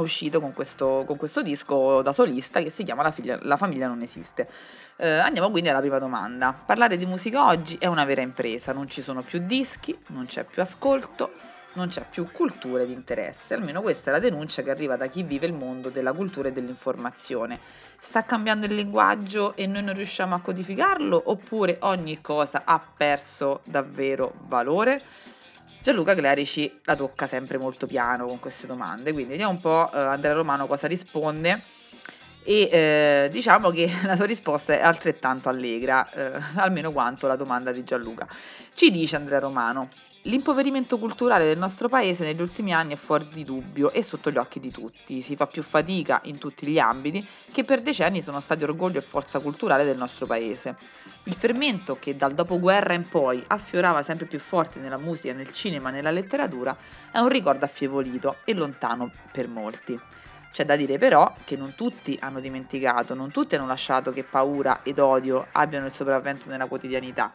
uscito 0.00 0.40
con 0.40 0.52
questo, 0.52 1.04
con 1.06 1.16
questo, 1.16 1.42
disco 1.42 2.02
da 2.02 2.12
solista 2.12 2.60
che 2.60 2.70
si 2.70 2.82
chiama 2.84 3.02
La, 3.02 3.10
figlia, 3.10 3.38
La 3.42 3.56
famiglia 3.56 3.86
non 3.86 4.02
esiste. 4.02 4.48
Eh, 4.96 5.08
andiamo 5.08 5.50
quindi 5.50 5.68
alla 5.68 5.80
prima 5.80 5.98
domanda. 5.98 6.52
Parlare 6.52 6.96
di 6.96 7.06
musica 7.06 7.46
oggi 7.46 7.76
è 7.78 7.86
una 7.86 8.04
vera 8.04 8.20
impresa, 8.20 8.72
non 8.72 8.88
ci 8.88 9.02
sono 9.02 9.22
più 9.22 9.40
dischi, 9.44 9.98
non 10.08 10.26
c'è 10.26 10.44
più 10.44 10.62
ascolto, 10.62 11.32
non 11.74 11.88
c'è 11.88 12.04
più 12.08 12.30
cultura 12.32 12.84
di 12.84 12.92
interesse. 12.92 13.54
Almeno 13.54 13.82
questa 13.82 14.10
è 14.10 14.12
la 14.12 14.18
denuncia 14.18 14.62
che 14.62 14.70
arriva 14.70 14.96
da 14.96 15.06
chi 15.06 15.22
vive 15.22 15.46
il 15.46 15.52
mondo 15.52 15.88
della 15.88 16.12
cultura 16.12 16.48
e 16.48 16.52
dell'informazione. 16.52 17.58
Sta 18.00 18.24
cambiando 18.24 18.66
il 18.66 18.74
linguaggio 18.74 19.54
e 19.56 19.66
noi 19.66 19.82
non 19.82 19.94
riusciamo 19.94 20.34
a 20.34 20.40
codificarlo 20.40 21.22
oppure 21.26 21.76
ogni 21.80 22.20
cosa 22.20 22.62
ha 22.64 22.80
perso 22.80 23.60
davvero 23.64 24.34
valore? 24.46 25.02
Gianluca 25.82 26.14
Clerici 26.14 26.80
la 26.84 26.94
tocca 26.94 27.26
sempre 27.26 27.56
molto 27.56 27.86
piano 27.86 28.26
con 28.26 28.38
queste 28.38 28.66
domande, 28.66 29.12
quindi 29.12 29.30
vediamo 29.30 29.52
un 29.52 29.60
po' 29.60 29.90
eh, 29.90 29.98
Andrea 29.98 30.34
Romano 30.34 30.66
cosa 30.66 30.86
risponde 30.86 31.62
e 32.42 32.68
eh, 32.70 33.28
diciamo 33.32 33.70
che 33.70 33.90
la 34.04 34.14
sua 34.14 34.26
risposta 34.26 34.74
è 34.74 34.82
altrettanto 34.82 35.48
allegra, 35.48 36.10
eh, 36.10 36.32
almeno 36.56 36.92
quanto 36.92 37.26
la 37.26 37.36
domanda 37.36 37.72
di 37.72 37.82
Gianluca. 37.82 38.28
Ci 38.74 38.90
dice 38.90 39.16
Andrea 39.16 39.38
Romano, 39.38 39.88
L'impoverimento 40.24 40.98
culturale 40.98 41.46
del 41.46 41.56
nostro 41.56 41.88
paese 41.88 42.26
negli 42.26 42.42
ultimi 42.42 42.74
anni 42.74 42.92
è 42.92 42.96
fuori 42.96 43.26
di 43.32 43.42
dubbio 43.42 43.90
e 43.90 44.02
sotto 44.02 44.30
gli 44.30 44.36
occhi 44.36 44.60
di 44.60 44.70
tutti. 44.70 45.22
Si 45.22 45.34
fa 45.34 45.46
più 45.46 45.62
fatica 45.62 46.20
in 46.24 46.36
tutti 46.36 46.66
gli 46.66 46.78
ambiti 46.78 47.26
che 47.50 47.64
per 47.64 47.80
decenni 47.80 48.20
sono 48.20 48.38
stati 48.38 48.62
orgoglio 48.62 48.98
e 48.98 49.02
forza 49.02 49.38
culturale 49.38 49.82
del 49.84 49.96
nostro 49.96 50.26
paese. 50.26 50.76
Il 51.24 51.32
fermento 51.32 51.96
che 51.98 52.16
dal 52.16 52.34
dopoguerra 52.34 52.92
in 52.92 53.08
poi 53.08 53.42
affiorava 53.46 54.02
sempre 54.02 54.26
più 54.26 54.38
forte 54.38 54.78
nella 54.78 54.98
musica, 54.98 55.32
nel 55.32 55.52
cinema, 55.52 55.88
nella 55.88 56.10
letteratura, 56.10 56.76
è 57.10 57.18
un 57.18 57.28
ricordo 57.28 57.64
affievolito 57.64 58.36
e 58.44 58.52
lontano 58.52 59.10
per 59.32 59.48
molti. 59.48 59.98
C'è 60.52 60.66
da 60.66 60.76
dire 60.76 60.98
però 60.98 61.32
che 61.44 61.56
non 61.56 61.74
tutti 61.74 62.18
hanno 62.20 62.40
dimenticato, 62.40 63.14
non 63.14 63.30
tutti 63.30 63.54
hanno 63.54 63.66
lasciato 63.66 64.10
che 64.10 64.24
paura 64.24 64.82
ed 64.82 64.98
odio 64.98 65.46
abbiano 65.52 65.86
il 65.86 65.92
sopravvento 65.92 66.50
nella 66.50 66.66
quotidianità 66.66 67.32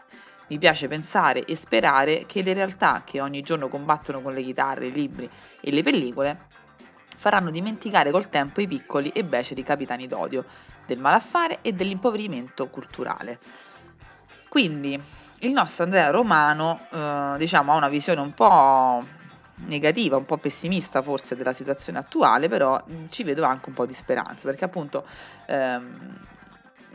mi 0.47 0.57
piace 0.57 0.87
pensare 0.87 1.43
e 1.43 1.55
sperare 1.55 2.25
che 2.25 2.43
le 2.43 2.53
realtà 2.53 3.01
che 3.03 3.21
ogni 3.21 3.41
giorno 3.41 3.67
combattono 3.67 4.21
con 4.21 4.33
le 4.33 4.43
chitarre, 4.43 4.87
i 4.87 4.91
libri 4.91 5.29
e 5.59 5.71
le 5.71 5.83
pellicole 5.83 6.47
faranno 7.15 7.49
dimenticare 7.49 8.11
col 8.11 8.29
tempo 8.29 8.61
i 8.61 8.67
piccoli 8.67 9.09
e 9.09 9.23
beceri 9.23 9.63
capitani 9.63 10.07
d'odio, 10.07 10.45
del 10.85 10.99
malaffare 10.99 11.59
e 11.61 11.73
dell'impoverimento 11.73 12.67
culturale. 12.67 13.39
Quindi 14.47 15.01
il 15.39 15.51
nostro 15.51 15.83
Andrea 15.85 16.11
Romano 16.11 16.79
eh, 16.91 17.35
diciamo, 17.37 17.73
ha 17.73 17.75
una 17.75 17.89
visione 17.89 18.21
un 18.21 18.33
po' 18.33 19.03
negativa, 19.65 20.17
un 20.17 20.25
po' 20.25 20.37
pessimista 20.37 21.01
forse 21.01 21.35
della 21.35 21.53
situazione 21.53 21.99
attuale, 21.99 22.47
però 22.47 22.83
ci 23.09 23.23
vedo 23.23 23.43
anche 23.43 23.69
un 23.69 23.75
po' 23.75 23.85
di 23.85 23.93
speranza, 23.93 24.47
perché 24.47 24.65
appunto 24.65 25.05
ehm, 25.47 26.19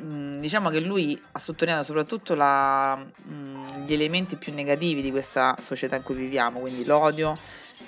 diciamo 0.00 0.70
che 0.70 0.80
lui 0.80 1.20
ha 1.32 1.38
sottolineato 1.38 1.84
soprattutto 1.84 2.34
la, 2.34 2.96
mhmm, 2.96 3.84
gli 3.84 3.92
elementi 3.92 4.36
più 4.36 4.52
negativi 4.54 5.02
di 5.02 5.10
questa 5.10 5.56
società 5.58 5.96
in 5.96 6.02
cui 6.02 6.14
viviamo, 6.14 6.60
quindi 6.60 6.84
l'odio, 6.84 7.38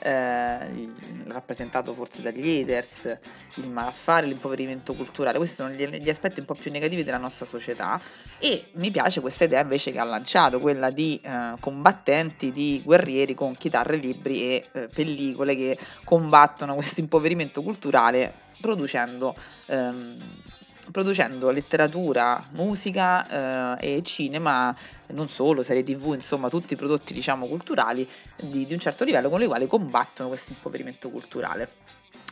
eh, 0.00 0.88
rappresentato 1.26 1.92
forse 1.92 2.22
dagli 2.22 2.60
haters, 2.60 3.18
il 3.56 3.68
malaffare, 3.68 4.26
l'impoverimento 4.26 4.94
culturale, 4.94 5.38
questi 5.38 5.56
sono 5.56 5.70
gli, 5.70 5.86
gli, 5.86 6.08
aspetti 6.08 6.40
un 6.40 6.46
po' 6.46 6.54
più 6.54 6.70
negativi 6.70 7.04
della 7.04 7.18
nostra 7.18 7.44
società. 7.46 8.00
E 8.38 8.70
mi 8.74 8.90
piace 8.90 9.20
questa 9.20 9.44
idea 9.44 9.60
invece 9.60 9.90
che 9.90 9.98
ha 9.98 10.04
lanciato, 10.04 10.60
quella 10.60 10.90
di 10.90 11.20
eh, 11.22 11.54
combattenti, 11.60 12.52
di 12.52 12.82
guerrieri 12.84 13.34
con 13.34 13.56
chitarre, 13.56 13.96
libri 13.96 14.42
e 14.42 14.66
eh, 14.72 14.88
pellicole 14.88 15.54
che 15.54 15.78
combattono 16.04 16.74
questo 16.74 17.00
impoverimento 17.00 17.62
culturale 17.62 18.50
producendo 18.60 19.34
ehm, 19.66 20.16
producendo 20.90 21.50
letteratura, 21.50 22.44
musica 22.52 23.78
eh, 23.78 23.96
e 23.96 24.02
cinema, 24.02 24.74
non 25.08 25.28
solo, 25.28 25.62
serie 25.62 25.84
tv, 25.84 26.14
insomma 26.14 26.48
tutti 26.48 26.74
i 26.74 26.76
prodotti 26.76 27.12
diciamo 27.12 27.46
culturali 27.46 28.08
di, 28.36 28.66
di 28.66 28.72
un 28.72 28.80
certo 28.80 29.04
livello 29.04 29.28
con 29.28 29.42
i 29.42 29.46
quali 29.46 29.66
combattono 29.66 30.28
questo 30.28 30.52
impoverimento 30.52 31.10
culturale. 31.10 31.80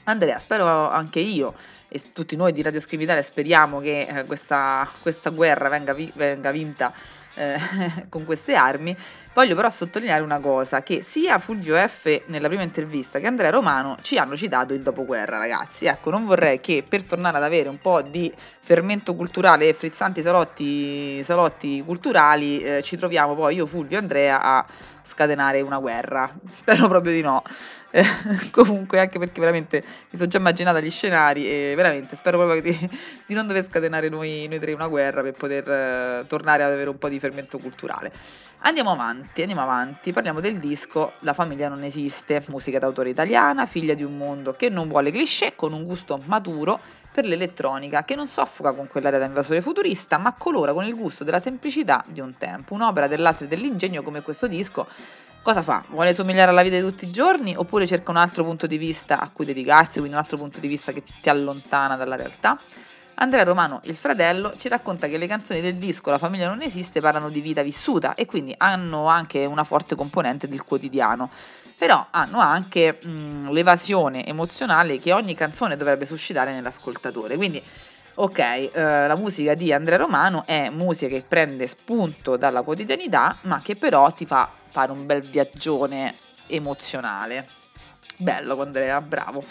Andrea, 0.04 0.38
spero 0.38 0.88
anche 0.88 1.20
io 1.20 1.54
e 1.88 2.00
tutti 2.12 2.34
noi 2.34 2.52
di 2.52 2.62
Radio 2.62 2.80
Scrivitale 2.80 3.22
speriamo 3.22 3.80
che 3.80 4.00
eh, 4.00 4.24
questa, 4.24 4.88
questa, 5.02 5.30
guerra 5.30 5.68
venga, 5.68 5.92
vi, 5.92 6.10
venga 6.14 6.50
vinta 6.50 6.92
eh, 7.34 7.58
con 8.08 8.24
queste 8.24 8.54
armi. 8.54 8.96
Voglio 9.32 9.54
però 9.54 9.68
sottolineare 9.70 10.22
una 10.22 10.40
cosa, 10.40 10.82
che 10.82 11.02
sia 11.02 11.38
Fulvio 11.38 11.76
F 11.76 12.24
nella 12.26 12.48
prima 12.48 12.62
intervista 12.62 13.20
che 13.20 13.28
Andrea 13.28 13.50
Romano 13.50 13.96
ci 14.02 14.18
hanno 14.18 14.36
citato 14.36 14.74
il 14.74 14.82
dopoguerra, 14.82 15.38
ragazzi. 15.38 15.86
Ecco, 15.86 16.10
non 16.10 16.24
vorrei 16.24 16.60
che 16.60 16.84
per 16.86 17.04
tornare 17.04 17.36
ad 17.36 17.44
avere 17.44 17.68
un 17.68 17.78
po' 17.78 18.02
di 18.02 18.32
fermento 18.60 19.14
culturale 19.14 19.68
e 19.68 19.72
frizzanti 19.72 20.20
salotti, 20.20 21.22
salotti 21.22 21.82
culturali 21.84 22.60
eh, 22.60 22.82
ci 22.82 22.96
troviamo 22.96 23.34
poi 23.36 23.54
io, 23.54 23.66
Fulvio 23.66 23.98
e 23.98 24.00
Andrea 24.00 24.42
a 24.42 24.66
scatenare 25.10 25.60
una 25.60 25.78
guerra. 25.78 26.32
Spero 26.54 26.88
proprio 26.88 27.12
di 27.12 27.20
no. 27.20 27.42
Eh, 27.90 28.04
comunque, 28.52 29.00
anche 29.00 29.18
perché 29.18 29.40
veramente 29.40 29.82
mi 29.82 30.16
sono 30.16 30.28
già 30.28 30.38
immaginata 30.38 30.80
gli 30.80 30.90
scenari 30.90 31.46
e 31.46 31.72
veramente 31.74 32.14
spero 32.14 32.38
proprio 32.38 32.62
di, 32.62 32.70
di 33.26 33.34
non 33.34 33.46
dover 33.46 33.64
scatenare 33.64 34.08
noi, 34.08 34.46
noi, 34.48 34.60
tre 34.60 34.72
una 34.72 34.86
guerra 34.86 35.22
per 35.22 35.32
poter 35.32 35.68
eh, 35.68 36.24
tornare 36.28 36.62
ad 36.62 36.70
avere 36.70 36.88
un 36.88 36.98
po' 36.98 37.08
di 37.08 37.18
fermento 37.18 37.58
culturale. 37.58 38.12
Andiamo 38.62 38.90
avanti, 38.90 39.40
andiamo 39.40 39.62
avanti, 39.62 40.12
parliamo 40.12 40.40
del 40.40 40.58
disco 40.58 41.14
La 41.20 41.32
famiglia 41.32 41.68
non 41.68 41.82
esiste, 41.82 42.44
musica 42.48 42.78
d'autore 42.78 43.08
italiana, 43.08 43.66
figlia 43.66 43.94
di 43.94 44.04
un 44.04 44.16
mondo 44.16 44.52
che 44.52 44.68
non 44.68 44.86
vuole 44.86 45.10
cliché, 45.10 45.54
con 45.56 45.72
un 45.72 45.84
gusto 45.84 46.20
maturo 46.26 46.78
per 47.12 47.24
l'elettronica, 47.24 48.04
che 48.04 48.14
non 48.14 48.28
soffoca 48.28 48.72
con 48.72 48.88
quell'area 48.88 49.18
da 49.18 49.24
invasore 49.24 49.60
futurista, 49.60 50.18
ma 50.18 50.32
colora 50.32 50.72
con 50.72 50.84
il 50.84 50.94
gusto 50.94 51.24
della 51.24 51.40
semplicità 51.40 52.04
di 52.06 52.20
un 52.20 52.36
tempo, 52.38 52.74
un'opera 52.74 53.06
dell'arte 53.06 53.44
e 53.44 53.48
dell'ingegno 53.48 54.02
come 54.02 54.22
questo 54.22 54.46
disco 54.46 54.86
cosa 55.42 55.62
fa? 55.62 55.84
Vuole 55.88 56.14
somigliare 56.14 56.50
alla 56.50 56.62
vita 56.62 56.76
di 56.76 56.82
tutti 56.82 57.06
i 57.06 57.10
giorni 57.10 57.54
oppure 57.56 57.86
cerca 57.86 58.10
un 58.10 58.18
altro 58.18 58.44
punto 58.44 58.66
di 58.66 58.76
vista 58.76 59.20
a 59.20 59.30
cui 59.30 59.44
dedicarsi, 59.44 59.98
quindi 59.98 60.12
un 60.12 60.22
altro 60.22 60.36
punto 60.36 60.60
di 60.60 60.68
vista 60.68 60.92
che 60.92 61.02
ti 61.20 61.28
allontana 61.28 61.96
dalla 61.96 62.16
realtà? 62.16 62.60
Andrea 63.14 63.44
Romano, 63.44 63.80
il 63.84 63.96
fratello, 63.96 64.54
ci 64.56 64.68
racconta 64.68 65.06
che 65.06 65.18
le 65.18 65.26
canzoni 65.26 65.60
del 65.60 65.76
disco 65.76 66.10
La 66.10 66.16
famiglia 66.16 66.48
non 66.48 66.62
esiste 66.62 67.00
parlano 67.00 67.28
di 67.28 67.42
vita 67.42 67.62
vissuta 67.62 68.14
e 68.14 68.24
quindi 68.24 68.54
hanno 68.56 69.06
anche 69.06 69.44
una 69.44 69.64
forte 69.64 69.94
componente 69.94 70.48
del 70.48 70.64
quotidiano, 70.64 71.30
però 71.80 72.08
hanno 72.10 72.40
anche 72.40 72.98
mh, 73.02 73.52
l'evasione 73.52 74.26
emozionale 74.26 74.98
che 74.98 75.14
ogni 75.14 75.34
canzone 75.34 75.76
dovrebbe 75.76 76.04
suscitare 76.04 76.52
nell'ascoltatore. 76.52 77.36
Quindi 77.36 77.62
ok, 78.16 78.38
eh, 78.38 78.70
la 79.06 79.16
musica 79.16 79.54
di 79.54 79.72
Andrea 79.72 79.96
Romano 79.96 80.44
è 80.44 80.68
musica 80.68 81.08
che 81.08 81.24
prende 81.26 81.66
spunto 81.66 82.36
dalla 82.36 82.60
quotidianità, 82.60 83.38
ma 83.44 83.62
che 83.62 83.76
però 83.76 84.10
ti 84.10 84.26
fa 84.26 84.52
fare 84.70 84.92
un 84.92 85.06
bel 85.06 85.22
viaggione 85.22 86.16
emozionale. 86.48 87.48
Bello 88.18 88.60
Andrea, 88.60 89.00
bravo. 89.00 89.42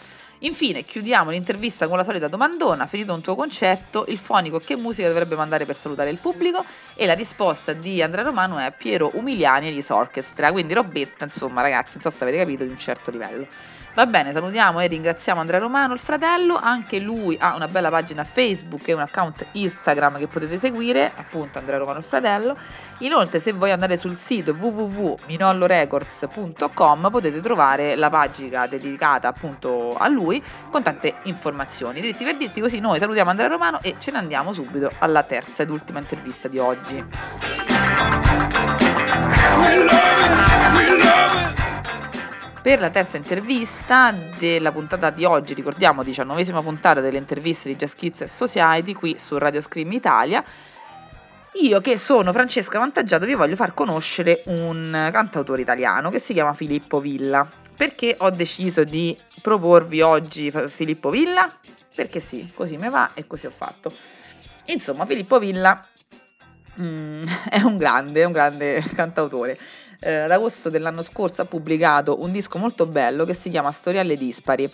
Infine, 0.44 0.86
chiudiamo 0.86 1.32
l'intervista 1.32 1.90
con 1.90 1.98
la 1.98 2.04
solita 2.06 2.30
domandona, 2.30 2.88
finito 2.88 3.14
un 3.14 3.20
tuo 3.20 3.36
concerto, 3.36 4.06
il 4.08 4.18
fonico 4.18 4.60
che 4.60 4.78
musica 4.78 5.10
dovrebbe 5.10 5.36
mandare 5.36 5.66
per 5.66 5.76
salutare 5.76 6.12
il 6.12 6.18
pubblico? 6.18 6.64
E 6.96 7.06
la 7.06 7.14
risposta 7.14 7.74
di 7.74 8.02
Andrea 8.02 8.24
Romano 8.24 8.58
è 8.58 8.74
Piero 8.78 9.12
Umiliani 9.16 9.68
e 9.68 9.86
Orchestra, 9.90 10.54
quindi 10.54 10.74
robetta, 10.74 11.26
insomma 11.26 11.62
ragazzi, 11.62 11.98
non 12.02 12.04
so 12.04 12.10
se 12.10 12.24
avete 12.24 12.38
capito, 12.38 12.64
di 12.64 12.70
un 12.70 12.78
certo 12.78 13.12
livello. 13.12 13.48
Va 13.96 14.06
bene, 14.06 14.32
salutiamo 14.32 14.80
e 14.80 14.88
ringraziamo 14.88 15.42
Andrea 15.42 15.60
Romano, 15.60 15.94
il 15.94 16.00
fratello, 16.00 16.56
anche 16.56 17.00
lui 17.00 17.36
ha 17.40 17.56
una 17.56 17.68
bella 17.68 17.90
pagina 17.90 18.24
Facebook 18.24 18.88
e 18.88 18.94
un 18.94 19.02
account 19.02 19.48
Instagram 19.54 20.20
che 20.20 20.28
potete 20.28 20.58
seguire, 20.58 21.12
appunto 21.14 21.60
Andrea 21.60 21.80
Romano 21.80 21.98
il 21.98 22.06
fratello. 22.06 22.56
Inoltre 23.00 23.40
se 23.40 23.52
voi 23.52 23.72
andate 23.72 23.98
sul 23.98 24.16
sito 24.16 24.54
www.minolorecords.com 24.54 27.10
potete 27.12 27.42
trovare 27.42 27.96
la 27.96 28.10
pagina 28.10 28.68
dedicata 28.68 29.28
appunto 29.28 29.98
a 29.98 30.08
lui 30.08 30.42
con 30.70 30.82
tante 30.84 31.16
informazioni. 31.24 32.00
Dritti 32.00 32.24
per 32.24 32.38
dirti 32.38 32.62
così 32.62 32.80
noi 32.80 33.00
salutiamo 33.00 33.32
Andrea 33.32 33.50
Romano 33.50 33.82
e 33.82 33.96
ce 33.98 34.12
ne 34.12 34.20
andiamo 34.20 34.54
subito 34.54 34.90
alla 35.00 35.24
terza 35.24 35.64
ed 35.64 35.72
ultima 35.72 36.00
intervista 36.00 36.48
di 36.48 36.60
oggi. 36.60 37.69
Per 42.70 42.82
la 42.82 42.92
terza 42.92 43.18
intervista 43.18 44.14
della 44.38 44.72
puntata 44.72 45.10
di 45.10 45.26
oggi, 45.26 45.56
ricordiamo, 45.56 46.04
diciannovesima 46.04 46.62
puntata 46.62 47.02
delle 47.02 47.18
interviste 47.18 47.68
di 47.68 47.76
Just 47.76 47.96
Kids 47.98 48.26
Society 48.26 48.94
qui 48.94 49.18
su 49.18 49.40
Radio 49.40 49.60
Scream 49.60 49.92
Italia. 49.92 50.44
Io 51.54 51.82
che 51.82 51.98
sono 51.98 52.32
Francesca 52.32 52.78
Vantaggiato 52.78 53.26
vi 53.26 53.34
voglio 53.34 53.56
far 53.56 53.74
conoscere 53.74 54.44
un 54.46 55.10
cantautore 55.12 55.62
italiano 55.62 56.12
che 56.12 56.20
si 56.20 56.34
chiama 56.34 56.54
Filippo 56.54 57.00
Villa. 57.00 57.50
Perché 57.76 58.16
ho 58.20 58.30
deciso 58.30 58.84
di 58.84 59.18
proporvi 59.42 60.02
oggi 60.02 60.54
Filippo 60.68 61.10
Villa? 61.10 61.52
Perché 61.96 62.20
sì, 62.20 62.52
così 62.54 62.78
mi 62.78 62.90
va 62.90 63.16
e 63.16 63.26
così 63.26 63.48
ho 63.48 63.52
fatto. 63.52 63.92
Insomma, 64.66 65.08
Filippo 65.08 65.40
Villa 65.40 65.84
mm, 66.80 67.24
è 67.50 67.62
un 67.62 67.78
grande, 67.78 68.24
un 68.26 68.32
grande 68.32 68.84
cantautore 68.94 69.58
eh, 70.00 70.14
ad 70.14 70.32
agosto 70.32 70.70
dell'anno 70.70 71.02
scorso 71.02 71.42
ha 71.42 71.46
pubblicato 71.46 72.22
un 72.22 72.32
disco 72.32 72.58
molto 72.58 72.86
bello 72.86 73.26
che 73.26 73.34
si 73.34 73.50
chiama 73.50 73.72
Storielle 73.72 74.16
Dispari. 74.18 74.72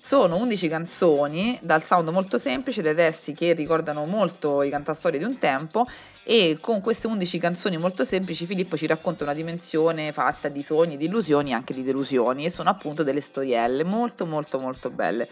Sono 0.00 0.36
11 0.36 0.68
canzoni 0.68 1.58
dal 1.62 1.82
sound 1.82 2.10
molto 2.10 2.36
semplice, 2.36 2.82
dai 2.82 2.94
testi 2.94 3.32
che 3.32 3.54
ricordano 3.54 4.04
molto 4.04 4.62
i 4.62 4.68
cantastorie 4.68 5.18
di 5.18 5.24
un 5.24 5.38
tempo 5.38 5.86
e 6.22 6.58
con 6.60 6.82
queste 6.82 7.06
11 7.06 7.38
canzoni 7.38 7.78
molto 7.78 8.04
semplici 8.04 8.44
Filippo 8.44 8.76
ci 8.76 8.86
racconta 8.86 9.24
una 9.24 9.32
dimensione 9.32 10.12
fatta 10.12 10.48
di 10.48 10.62
sogni, 10.62 10.98
di 10.98 11.06
illusioni 11.06 11.52
e 11.52 11.54
anche 11.54 11.72
di 11.72 11.82
delusioni 11.82 12.44
e 12.44 12.50
sono 12.50 12.68
appunto 12.68 13.02
delle 13.02 13.22
storielle 13.22 13.82
molto 13.82 14.26
molto 14.26 14.58
molto 14.58 14.90
belle. 14.90 15.26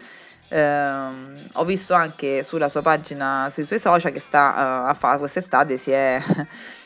Eh, 0.47 1.07
ho 1.53 1.65
visto 1.65 1.93
anche 1.93 2.41
sulla 2.41 2.67
sua 2.67 2.81
pagina, 2.81 3.49
sui 3.51 3.65
suoi 3.65 3.79
social 3.79 4.11
che 4.11 4.19
sta 4.19 4.85
uh, 4.85 4.89
a 4.89 4.93
fare 4.95 5.19
quest'estate 5.19 5.77
si 5.77 5.91
è 5.91 6.19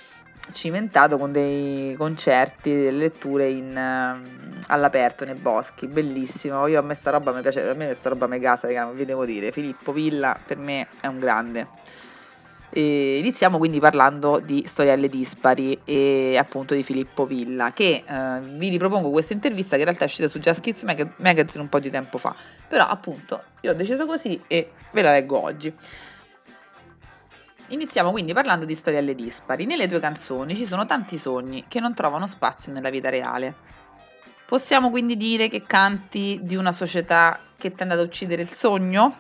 cimentato 0.52 1.18
con 1.18 1.32
dei 1.32 1.96
concerti, 1.96 2.72
delle 2.72 2.98
letture 2.98 3.48
in, 3.48 3.70
uh, 3.76 4.62
all'aperto 4.68 5.26
nei 5.26 5.36
boschi, 5.36 5.88
bellissimo. 5.88 6.68
Io 6.68 6.80
a 6.80 6.82
me 6.82 6.94
sta 6.94 7.12
roba 7.12 7.32
mi 7.32 7.42
piace, 7.42 7.68
a 7.68 7.74
me 7.74 7.86
questa 7.86 8.10
roba 8.10 8.28
mi 8.28 8.40
casa, 8.40 8.68
vi 8.92 9.06
devo 9.06 9.26
dire. 9.26 9.52
Filippo 9.52 9.92
Villa 9.92 10.38
per 10.46 10.58
me 10.58 10.88
è 11.00 11.08
un 11.08 11.20
grande. 11.20 11.68
E 12.70 13.18
iniziamo 13.20 13.58
quindi 13.58 13.80
parlando 13.80 14.40
di 14.40 14.64
Storielle 14.66 15.08
Dispari 15.08 15.80
e 15.86 16.38
appunto 16.38 16.76
di 16.76 16.84
Filippo 16.84 17.26
Villa, 17.26 17.72
che 17.72 18.04
uh, 18.08 18.40
vi 18.58 18.70
ripropongo 18.70 19.10
questa 19.10 19.34
intervista 19.34 19.76
che 19.76 19.80
in 19.80 19.86
realtà 19.86 20.04
è 20.04 20.08
uscita 20.08 20.28
su 20.28 20.40
Just 20.40 20.62
Kids 20.62 20.84
Mag- 20.84 21.14
Magazine 21.18 21.64
un 21.64 21.70
po' 21.70 21.80
di 21.80 21.90
tempo 21.90 22.18
fa. 22.18 22.36
Però 22.68 22.86
appunto 22.86 23.42
io 23.62 23.72
ho 23.72 23.74
deciso 23.74 24.06
così 24.06 24.42
e 24.48 24.72
ve 24.92 25.02
la 25.02 25.12
leggo 25.12 25.42
oggi. 25.42 25.74
Iniziamo 27.70 28.12
quindi 28.12 28.32
parlando 28.32 28.64
di 28.64 28.76
storielle 28.76 29.14
dispari. 29.14 29.66
Nelle 29.66 29.90
tue 29.90 30.00
canzoni 30.00 30.56
ci 30.56 30.66
sono 30.66 30.86
tanti 30.86 31.18
sogni 31.18 31.66
che 31.68 31.82
non 31.82 31.94
trovano 31.94 32.26
spazio 32.26 32.72
nella 32.72 32.90
vita 32.90 33.10
reale. 33.10 33.54
Possiamo 34.46 34.90
quindi 34.90 35.18
dire 35.18 35.50
che 35.50 35.64
canti 35.64 36.40
di 36.44 36.56
una 36.56 36.72
società 36.72 37.38
che 37.58 37.74
tende 37.74 37.96
ad 37.96 38.00
uccidere 38.00 38.42
il 38.42 38.50
sogno? 38.50 39.14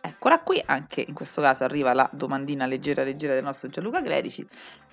Eccola 0.00 0.40
qui, 0.40 0.62
anche 0.64 1.04
in 1.06 1.14
questo 1.14 1.40
caso 1.40 1.64
arriva 1.64 1.92
la 1.92 2.08
domandina 2.12 2.66
leggera 2.66 3.02
leggera 3.02 3.34
del 3.34 3.42
nostro 3.42 3.68
Gianluca 3.68 4.02
Clerici. 4.02 4.46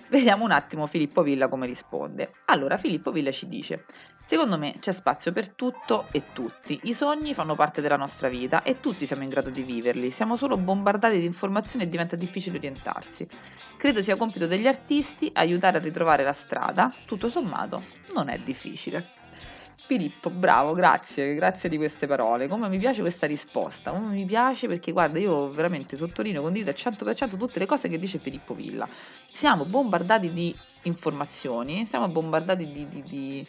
Vediamo 0.08 0.44
un 0.44 0.50
attimo 0.50 0.86
Filippo 0.86 1.22
Villa 1.22 1.48
come 1.48 1.66
risponde. 1.66 2.32
Allora, 2.46 2.76
Filippo 2.76 3.10
Villa 3.10 3.30
ci 3.30 3.48
dice: 3.48 3.86
Secondo 4.22 4.58
me 4.58 4.76
c'è 4.78 4.92
spazio 4.92 5.32
per 5.32 5.48
tutto 5.48 6.06
e 6.12 6.24
tutti. 6.34 6.78
I 6.84 6.94
sogni 6.94 7.32
fanno 7.32 7.54
parte 7.54 7.80
della 7.80 7.96
nostra 7.96 8.28
vita 8.28 8.62
e 8.62 8.78
tutti 8.80 9.06
siamo 9.06 9.22
in 9.22 9.30
grado 9.30 9.48
di 9.48 9.62
viverli. 9.62 10.10
Siamo 10.10 10.36
solo 10.36 10.58
bombardati 10.58 11.18
di 11.18 11.24
informazioni 11.24 11.86
e 11.86 11.88
diventa 11.88 12.16
difficile 12.16 12.58
orientarsi. 12.58 13.26
Credo 13.78 14.02
sia 14.02 14.16
compito 14.16 14.46
degli 14.46 14.66
artisti 14.66 15.30
aiutare 15.34 15.78
a 15.78 15.80
ritrovare 15.80 16.24
la 16.24 16.34
strada. 16.34 16.92
Tutto 17.06 17.30
sommato, 17.30 17.82
non 18.14 18.28
è 18.28 18.38
difficile. 18.38 19.21
Filippo, 19.86 20.30
bravo, 20.30 20.72
grazie, 20.74 21.34
grazie 21.34 21.68
di 21.68 21.76
queste 21.76 22.06
parole. 22.06 22.48
Come 22.48 22.68
mi 22.68 22.78
piace 22.78 23.00
questa 23.00 23.26
risposta, 23.26 23.90
come 23.90 24.14
mi 24.14 24.24
piace 24.24 24.66
perché 24.66 24.92
guarda, 24.92 25.18
io 25.18 25.50
veramente 25.50 25.96
sottolineo, 25.96 26.40
condivido 26.40 26.70
al 26.70 26.76
100% 26.76 27.36
tutte 27.36 27.58
le 27.58 27.66
cose 27.66 27.88
che 27.88 27.98
dice 27.98 28.18
Filippo 28.18 28.54
Villa. 28.54 28.88
Siamo 29.30 29.64
bombardati 29.64 30.32
di 30.32 30.54
informazioni, 30.82 31.84
siamo 31.86 32.08
bombardati 32.08 32.70
di, 32.70 32.88
di, 32.88 33.02
di 33.02 33.46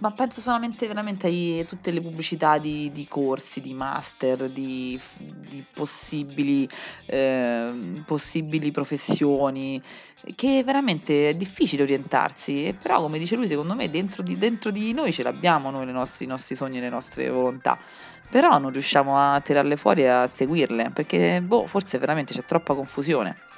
ma 0.00 0.12
penso 0.12 0.40
solamente 0.40 0.86
veramente 0.86 1.26
a 1.26 1.64
tutte 1.64 1.90
le 1.90 2.00
pubblicità 2.00 2.58
di, 2.58 2.90
di 2.92 3.06
corsi, 3.08 3.60
di 3.60 3.74
master, 3.74 4.48
di, 4.48 4.98
di 5.18 5.64
possibili, 5.72 6.68
eh, 7.06 7.72
possibili 8.06 8.70
professioni, 8.70 9.82
che 10.34 10.62
veramente 10.64 11.30
è 11.30 11.34
difficile 11.34 11.82
orientarsi, 11.82 12.74
però 12.80 13.00
come 13.00 13.18
dice 13.18 13.36
lui, 13.36 13.46
secondo 13.46 13.74
me 13.74 13.90
dentro 13.90 14.22
di, 14.22 14.38
dentro 14.38 14.70
di 14.70 14.92
noi 14.92 15.12
ce 15.12 15.22
l'abbiamo 15.22 15.70
noi, 15.70 15.90
nostri, 15.92 16.24
i 16.24 16.28
nostri 16.28 16.54
sogni 16.54 16.78
e 16.78 16.82
le 16.82 16.88
nostre 16.88 17.28
volontà, 17.28 17.78
però 18.30 18.58
non 18.58 18.70
riusciamo 18.70 19.18
a 19.18 19.40
tirarle 19.40 19.76
fuori 19.76 20.02
e 20.02 20.08
a 20.08 20.26
seguirle, 20.26 20.90
perché 20.94 21.42
boh, 21.42 21.66
forse 21.66 21.98
veramente 21.98 22.32
c'è 22.32 22.44
troppa 22.44 22.74
confusione. 22.74 23.48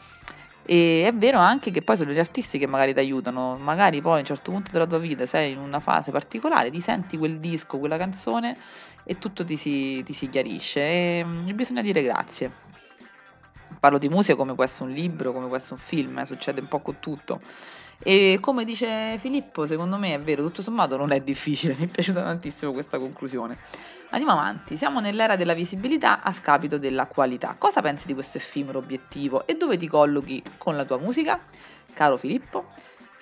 E 0.65 1.05
è 1.07 1.13
vero 1.13 1.39
anche 1.39 1.71
che 1.71 1.83
poi 1.83 1.97
sono 1.97 2.13
gli 2.13 2.19
artisti 2.19 2.59
che 2.59 2.67
magari 2.67 2.93
ti 2.93 3.01
aiutano, 3.01 3.57
magari 3.57 4.01
poi 4.01 4.17
a 4.17 4.19
un 4.19 4.25
certo 4.25 4.53
punto 4.53 4.71
della 4.71 4.87
tua 4.87 4.99
vita 4.99 5.27
sei 5.27 5.53
in 5.53 5.59
una 5.59 5.81
fase 5.81 6.13
particolare, 6.13 6.71
ti 6.71 6.81
senti 6.81 7.19
quel 7.19 7.39
disco, 7.41 7.79
quella 7.79 7.97
canzone 7.97 8.57
e 9.05 9.19
tutto 9.19 9.45
ti 9.45 9.57
si, 9.57 10.03
ti 10.05 10.13
si 10.13 10.29
chiarisce 10.29 10.81
e, 10.81 11.25
mm, 11.25 11.51
bisogna 11.55 11.83
dire 11.83 12.03
grazie. 12.03 12.71
Parlo 13.81 13.99
di 13.99 14.09
musica 14.09 14.37
come 14.37 14.55
essere 14.59 14.85
un 14.89 14.95
libro, 14.95 15.33
come 15.33 15.55
essere 15.57 15.75
un 15.75 15.81
film, 15.81 16.19
eh, 16.19 16.25
succede 16.25 16.61
un 16.61 16.69
po' 16.69 16.79
con 16.81 17.01
tutto. 17.01 17.41
E 17.99 18.39
come 18.41 18.65
dice 18.65 19.17
Filippo, 19.19 19.67
secondo 19.67 19.97
me 19.97 20.15
è 20.15 20.21
vero, 20.21 20.43
tutto 20.43 20.63
sommato 20.63 20.97
non 20.97 21.11
è 21.11 21.21
difficile, 21.21 21.75
mi 21.79 21.87
è 21.87 21.89
piaciuta 21.89 22.23
tantissimo 22.23 22.73
questa 22.73 22.99
conclusione. 22.99 23.59
Andiamo 24.15 24.39
avanti, 24.39 24.77
siamo 24.77 25.01
nell'era 25.01 25.37
della 25.37 25.55
visibilità 25.55 26.23
a 26.23 26.35
scapito 26.35 26.77
della 26.77 27.07
qualità. 27.07 27.55
Cosa 27.57 27.81
pensi 27.81 28.07
di 28.07 28.13
questo 28.13 28.37
effimero 28.37 28.79
obiettivo 28.79 29.47
e 29.47 29.55
dove 29.55 29.79
ti 29.79 29.89
collochi 29.89 30.43
con 30.59 30.77
la 30.77 30.85
tua 30.85 30.99
musica? 30.99 31.41
Caro 31.95 32.19
Filippo, 32.19 32.73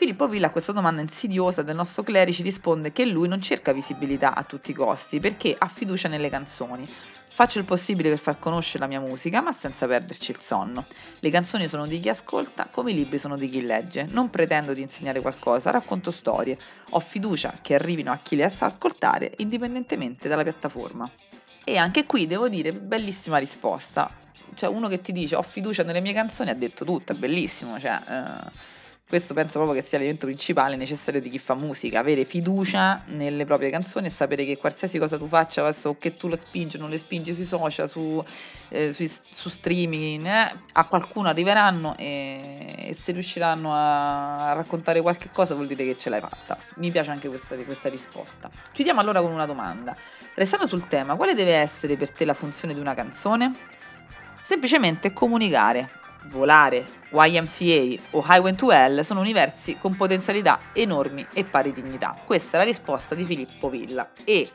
Filippo 0.01 0.29
Villa 0.29 0.47
a 0.47 0.51
questa 0.51 0.73
domanda 0.73 1.03
insidiosa 1.03 1.61
del 1.61 1.77
nostro 1.77 2.03
clerici 2.03 2.43
risponde 2.43 2.91
che 2.91 3.05
lui 3.05 3.29
non 3.29 3.43
cerca 3.43 3.75
visibilità 3.75 4.35
a 4.35 4.45
tutti 4.45 4.71
i 4.71 4.75
costi 4.75 5.21
perché 5.21 5.55
ha 5.59 5.69
fiducia 5.69 6.09
nelle 6.09 6.31
canzoni. 6.31 6.89
Faccio 7.29 7.59
il 7.59 7.67
possibile 7.67 8.09
per 8.09 8.17
far 8.17 8.39
conoscere 8.39 8.79
la 8.79 8.87
mia 8.87 8.99
musica, 8.99 9.43
ma 9.43 9.53
senza 9.53 9.87
perderci 9.87 10.31
il 10.31 10.41
sonno. 10.41 10.87
Le 11.19 11.29
canzoni 11.29 11.69
sono 11.69 11.87
di 11.87 12.01
chi 12.01 12.09
ascolta, 12.09 12.69
come 12.71 12.93
i 12.93 12.95
libri 12.95 13.19
sono 13.19 13.37
di 13.37 13.51
chi 13.51 13.61
legge. 13.61 14.09
Non 14.11 14.31
pretendo 14.31 14.73
di 14.73 14.81
insegnare 14.81 15.21
qualcosa, 15.21 15.71
racconto 15.71 16.11
storie. 16.11 16.57
Ho 16.93 17.01
fiducia 17.01 17.59
che 17.61 17.75
arrivino 17.75 18.11
a 18.11 18.21
chi 18.23 18.37
le 18.37 18.49
sa 18.49 18.65
ascoltare, 18.65 19.35
indipendentemente 19.37 20.29
dalla 20.29 20.45
piattaforma. 20.45 21.11
E 21.63 21.77
anche 21.77 22.07
qui 22.07 22.27
devo 22.27 22.49
dire, 22.49 22.73
bellissima 22.73 23.37
risposta. 23.37 24.11
Cioè, 24.55 24.71
uno 24.71 24.89
che 24.89 25.03
ti 25.03 25.13
dice 25.13 25.37
ho 25.37 25.43
fiducia 25.43 25.83
nelle 25.83 26.01
mie 26.01 26.15
canzoni 26.15 26.49
ha 26.49 26.55
detto 26.55 26.87
tutto, 26.87 27.13
è 27.13 27.15
bellissimo. 27.15 27.79
Cioè, 27.79 28.01
eh 28.09 28.79
questo 29.11 29.35
penso 29.35 29.59
proprio 29.59 29.75
che 29.75 29.83
sia 29.85 29.99
l'elemento 29.99 30.27
principale 30.27 30.77
necessario 30.77 31.20
di 31.20 31.31
chi 31.31 31.40
fa 31.40 31.55
musica, 31.55 31.99
avere 31.99 32.25
fiducia 32.25 33.03
nelle 33.07 33.44
proprie 33.44 33.68
canzoni 33.68 34.07
e 34.07 34.11
sapere 34.11 34.44
che 34.44 34.57
qualsiasi 34.57 35.01
cosa 35.01 35.18
tu 35.18 35.27
faccia, 35.27 35.62
adesso 35.62 35.96
che 35.99 36.16
tu 36.16 36.29
lo 36.29 36.37
spingi 36.37 36.77
o 36.77 36.79
non 36.79 36.90
le 36.90 36.99
spingi 36.99 37.35
sui 37.35 37.44
social, 37.44 37.88
su, 37.88 38.25
eh, 38.68 38.92
sui, 38.92 39.11
su 39.29 39.49
streaming, 39.49 40.25
eh, 40.25 40.53
a 40.75 40.85
qualcuno 40.85 41.29
arriveranno 41.29 41.96
e, 41.96 42.77
e, 42.77 42.94
se 42.94 43.11
riusciranno 43.11 43.75
a, 43.75 44.51
a, 44.51 44.53
raccontare 44.53 45.01
qualche 45.01 45.31
cosa 45.33 45.57
vuol 45.57 45.66
dire 45.66 45.85
che 45.85 45.96
ce 45.96 46.09
l'hai 46.09 46.20
fatta. 46.20 46.57
Mi 46.77 46.92
piace 46.92 47.11
anche 47.11 47.29
questa, 47.29 47.57
questa 47.57 47.88
risposta. 47.88 48.49
Chiudiamo 48.70 49.01
allora 49.01 49.20
con 49.20 49.33
una 49.33 49.46
domanda. 49.46 49.96
Restando 50.35 50.68
sul 50.68 50.87
tema, 50.87 51.16
quale 51.16 51.35
deve 51.35 51.55
essere 51.55 51.96
per 51.96 52.12
te 52.12 52.25
la 52.25 52.35
funzione 52.35 52.75
di 52.75 52.79
una 52.81 52.94
canzone? 52.94 53.53
Semplicemente 54.40 55.12
comunicare, 55.12 55.90
volare, 56.29 56.87
YMCA 57.11 58.03
o 58.11 58.25
Highway 58.27 58.55
to 58.55 58.71
Hell 58.71 59.01
sono 59.01 59.21
universi 59.21 59.79
con 59.79 59.97
potenzialità 59.97 60.61
enormi 60.73 61.27
e 61.33 61.45
pari 61.45 61.73
dignità. 61.73 62.17
Questa 62.25 62.57
è 62.57 62.59
la 62.59 62.65
risposta 62.65 63.15
di 63.15 63.25
Filippo 63.25 63.69
Villa. 63.69 64.11
E 64.25 64.51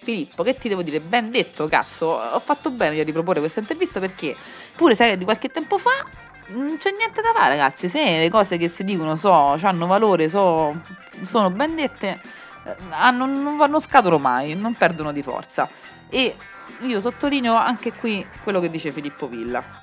Filippo, 0.00 0.42
che 0.42 0.54
ti 0.54 0.68
devo 0.68 0.82
dire? 0.82 1.00
Ben 1.00 1.30
detto, 1.30 1.66
cazzo, 1.66 2.06
ho 2.06 2.40
fatto 2.40 2.70
bene 2.70 2.96
io 2.96 3.04
di 3.04 3.12
proporre 3.12 3.40
questa 3.40 3.60
intervista 3.60 4.00
perché 4.00 4.36
pure 4.74 4.94
sai 4.94 5.16
di 5.16 5.24
qualche 5.24 5.48
tempo 5.48 5.78
fa 5.78 6.04
non 6.48 6.76
c'è 6.78 6.90
niente 6.96 7.22
da 7.22 7.32
fare, 7.32 7.50
ragazzi. 7.50 7.88
Se 7.88 8.18
le 8.18 8.28
cose 8.28 8.56
che 8.56 8.68
si 8.68 8.84
dicono 8.84 9.16
so, 9.16 9.32
hanno 9.32 9.86
valore, 9.86 10.28
so, 10.28 10.74
sono 11.22 11.50
ben 11.50 11.76
dette, 11.76 12.20
eh, 12.64 12.76
hanno, 12.90 13.26
non, 13.26 13.56
non 13.56 13.80
scadono 13.80 14.18
mai, 14.18 14.54
non 14.54 14.74
perdono 14.74 15.12
di 15.12 15.22
forza. 15.22 15.68
E 16.08 16.36
io 16.80 17.00
sottolineo 17.00 17.54
anche 17.54 17.92
qui 17.92 18.26
quello 18.42 18.60
che 18.60 18.68
dice 18.68 18.92
Filippo 18.92 19.28
Villa 19.28 19.81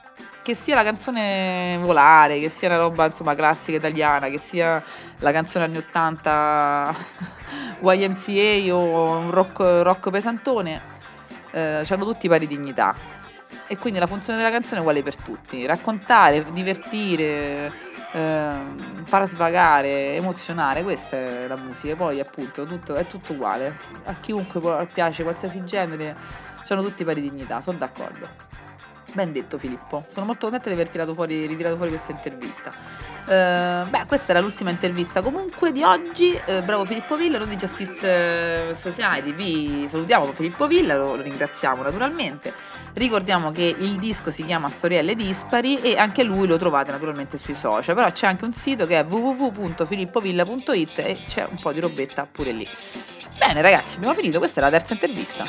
che 0.49 0.55
sia 0.55 0.73
la 0.73 0.83
canzone 0.83 1.77
volare, 1.79 2.39
che 2.39 2.49
sia 2.49 2.69
una 2.69 2.77
roba 2.77 3.05
insomma 3.05 3.35
classica 3.35 3.77
italiana, 3.77 4.29
che 4.29 4.39
sia 4.39 4.83
la 5.19 5.31
canzone 5.31 5.65
anni 5.65 5.77
80 5.77 6.95
YMCA 7.81 8.73
o 8.73 9.17
un 9.17 9.29
rock, 9.29 9.59
rock 9.83 10.09
pesantone, 10.09 10.81
eh, 11.51 11.85
hanno 11.88 12.05
tutti 12.05 12.27
pari 12.27 12.47
dignità. 12.47 12.95
E 13.67 13.77
quindi 13.77 13.99
la 13.99 14.07
funzione 14.07 14.39
della 14.39 14.49
canzone 14.49 14.77
è 14.77 14.79
uguale 14.79 15.03
per 15.03 15.17
tutti, 15.17 15.67
raccontare, 15.67 16.43
divertire, 16.51 17.71
eh, 18.12 18.49
far 19.03 19.27
svagare, 19.27 20.15
emozionare, 20.15 20.81
questa 20.81 21.15
è 21.15 21.45
la 21.47 21.57
musica, 21.57 21.95
poi 21.95 22.19
appunto 22.19 22.65
tutto, 22.65 22.95
è 22.95 23.05
tutto 23.05 23.33
uguale, 23.33 23.77
a 24.05 24.15
chiunque 24.19 24.88
piace 24.91 25.21
qualsiasi 25.21 25.63
genere, 25.63 26.15
hanno 26.67 26.81
tutti 26.81 27.03
pari 27.03 27.21
dignità, 27.21 27.62
sono 27.62 27.77
d'accordo. 27.77 28.48
Ben 29.13 29.32
detto 29.32 29.58
Filippo, 29.58 30.06
sono 30.10 30.26
molto 30.26 30.41
contenta 30.41 30.69
di 30.69 30.76
aver 30.76 30.89
tirato 30.89 31.13
fuori, 31.13 31.45
ritirato 31.45 31.76
fuori 31.76 31.89
questa 31.89 32.12
intervista. 32.12 32.72
Uh, 33.26 33.88
beh, 33.89 34.06
questa 34.08 34.32
era 34.32 34.39
l'ultima 34.39 34.69
intervista 34.69 35.22
comunque 35.22 35.72
di 35.72 35.84
oggi. 35.84 36.39
Uh, 36.45 36.63
bravo 36.63 36.86
Filippo 36.86 37.15
Villa, 37.15 37.38
noi 37.38 37.50
di 37.50 37.56
Just 37.56 37.76
Kids 37.76 38.02
uh, 38.02 38.74
Society 38.74 39.34
vi 39.34 39.88
salutiamo 39.89 40.32
Filippo 40.34 40.67
Villa, 40.67 40.95
lo, 40.95 41.15
lo, 41.15 41.22
ringraziamo 41.22 41.82
naturalmente. 41.82 42.54
Ricordiamo 42.93 43.52
che 43.52 43.76
il 43.78 43.98
disco 43.98 44.30
si 44.32 44.43
chiama 44.45 44.69
Storielle 44.69 45.15
Dispari 45.15 45.82
e 45.82 45.98
anche 45.98 46.24
lui 46.24 46.48
lo 46.48 46.58
trovate 46.58 46.91
naturalmente 46.91 47.38
sui 47.38 47.56
social, 47.56 47.95
però 47.95 48.12
c'è 48.12 48.28
anche 48.28 48.45
un 48.45 48.54
sito 48.54 48.86
che 48.86 49.00
è 49.00 49.06
www.filippovilla.it 49.06 51.00
e 51.00 51.19
c'è 51.26 51.48
un 51.50 51.60
po' 51.60 51.72
di 51.72 51.80
robetta 51.80 52.28
pure 52.30 52.52
lì. 52.52 52.67
Bene 53.38 53.62
ragazzi, 53.62 53.98
abbiamo 53.98 54.15
finito, 54.15 54.38
questa 54.38 54.60
è 54.60 54.63
la 54.63 54.69
terza 54.69 54.93
intervista. 54.93 55.45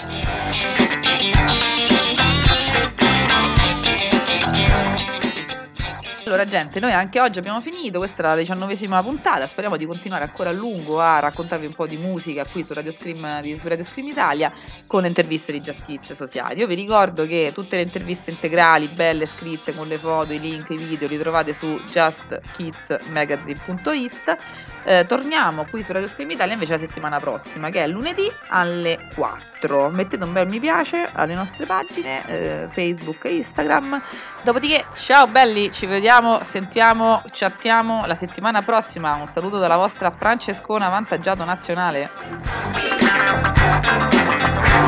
Allora, 6.31 6.47
gente, 6.47 6.79
noi 6.79 6.93
anche 6.93 7.19
oggi 7.19 7.41
abbiamo 7.41 7.61
finito. 7.61 7.99
Questa 7.99 8.23
era 8.23 8.35
la 8.35 8.39
diciannovesima 8.39 9.03
puntata. 9.03 9.49
Speriamo 9.49 9.77
di 9.77 9.85
continuare 9.85 10.23
ancora 10.23 10.51
a 10.51 10.53
lungo 10.53 11.01
a 11.01 11.19
raccontarvi 11.19 11.67
un 11.67 11.75
po' 11.75 11.89
di 11.89 11.97
musica 11.97 12.45
qui 12.45 12.63
su 12.63 12.73
Radio 12.73 12.93
Scream, 12.93 13.57
su 13.57 13.67
Radio 13.67 13.83
Scream 13.83 14.07
Italia 14.07 14.53
con 14.87 15.05
interviste 15.05 15.51
di 15.51 15.61
Just 15.61 15.85
Kids 15.85 16.13
Society. 16.13 16.61
Io 16.61 16.69
vi 16.69 16.77
ricordo 16.77 17.27
che 17.27 17.51
tutte 17.53 17.75
le 17.75 17.83
interviste 17.83 18.31
integrali, 18.31 18.87
belle, 18.87 19.27
scritte 19.27 19.75
con 19.75 19.89
le 19.89 19.99
foto, 19.99 20.33
i 20.33 20.39
link, 20.39 20.71
i 20.71 20.77
video, 20.77 21.09
li 21.09 21.19
trovate 21.19 21.53
su 21.53 21.67
justkidsmagazine.it. 21.89 24.37
Eh, 24.85 25.05
torniamo 25.07 25.67
qui 25.69 25.83
su 25.83 25.93
Radio 25.93 26.09
Scream 26.09 26.31
Italia 26.31 26.55
invece 26.55 26.73
la 26.73 26.79
settimana 26.79 27.19
prossima, 27.19 27.69
che 27.71 27.83
è 27.83 27.89
lunedì 27.89 28.31
alle 28.51 29.09
4. 29.15 29.91
Mettete 29.91 30.25
un 30.25 30.33
bel 30.33 30.47
mi 30.47 30.61
piace 30.61 31.09
alle 31.13 31.35
nostre 31.35 31.67
pagine 31.67 32.25
eh, 32.29 32.69
Facebook 32.71 33.25
e 33.25 33.35
Instagram. 33.35 34.01
Dopodiché, 34.43 34.87
ciao 34.95 35.27
belli, 35.27 35.71
ci 35.71 35.85
vediamo 35.85 36.20
vediamo, 36.21 36.43
sentiamo, 36.43 37.23
chattiamo 37.31 38.05
la 38.05 38.15
settimana 38.15 38.63
prossima. 38.63 39.15
Un 39.15 39.27
saluto 39.27 39.59
dalla 39.59 39.77
vostra 39.77 40.11
Francescona 40.11 40.89
Vantaggiato 40.89 41.45
Nazionale. 41.45 42.11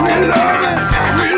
We 0.04 0.26
love 0.26 0.62
it. 0.62 0.92
We 1.18 1.32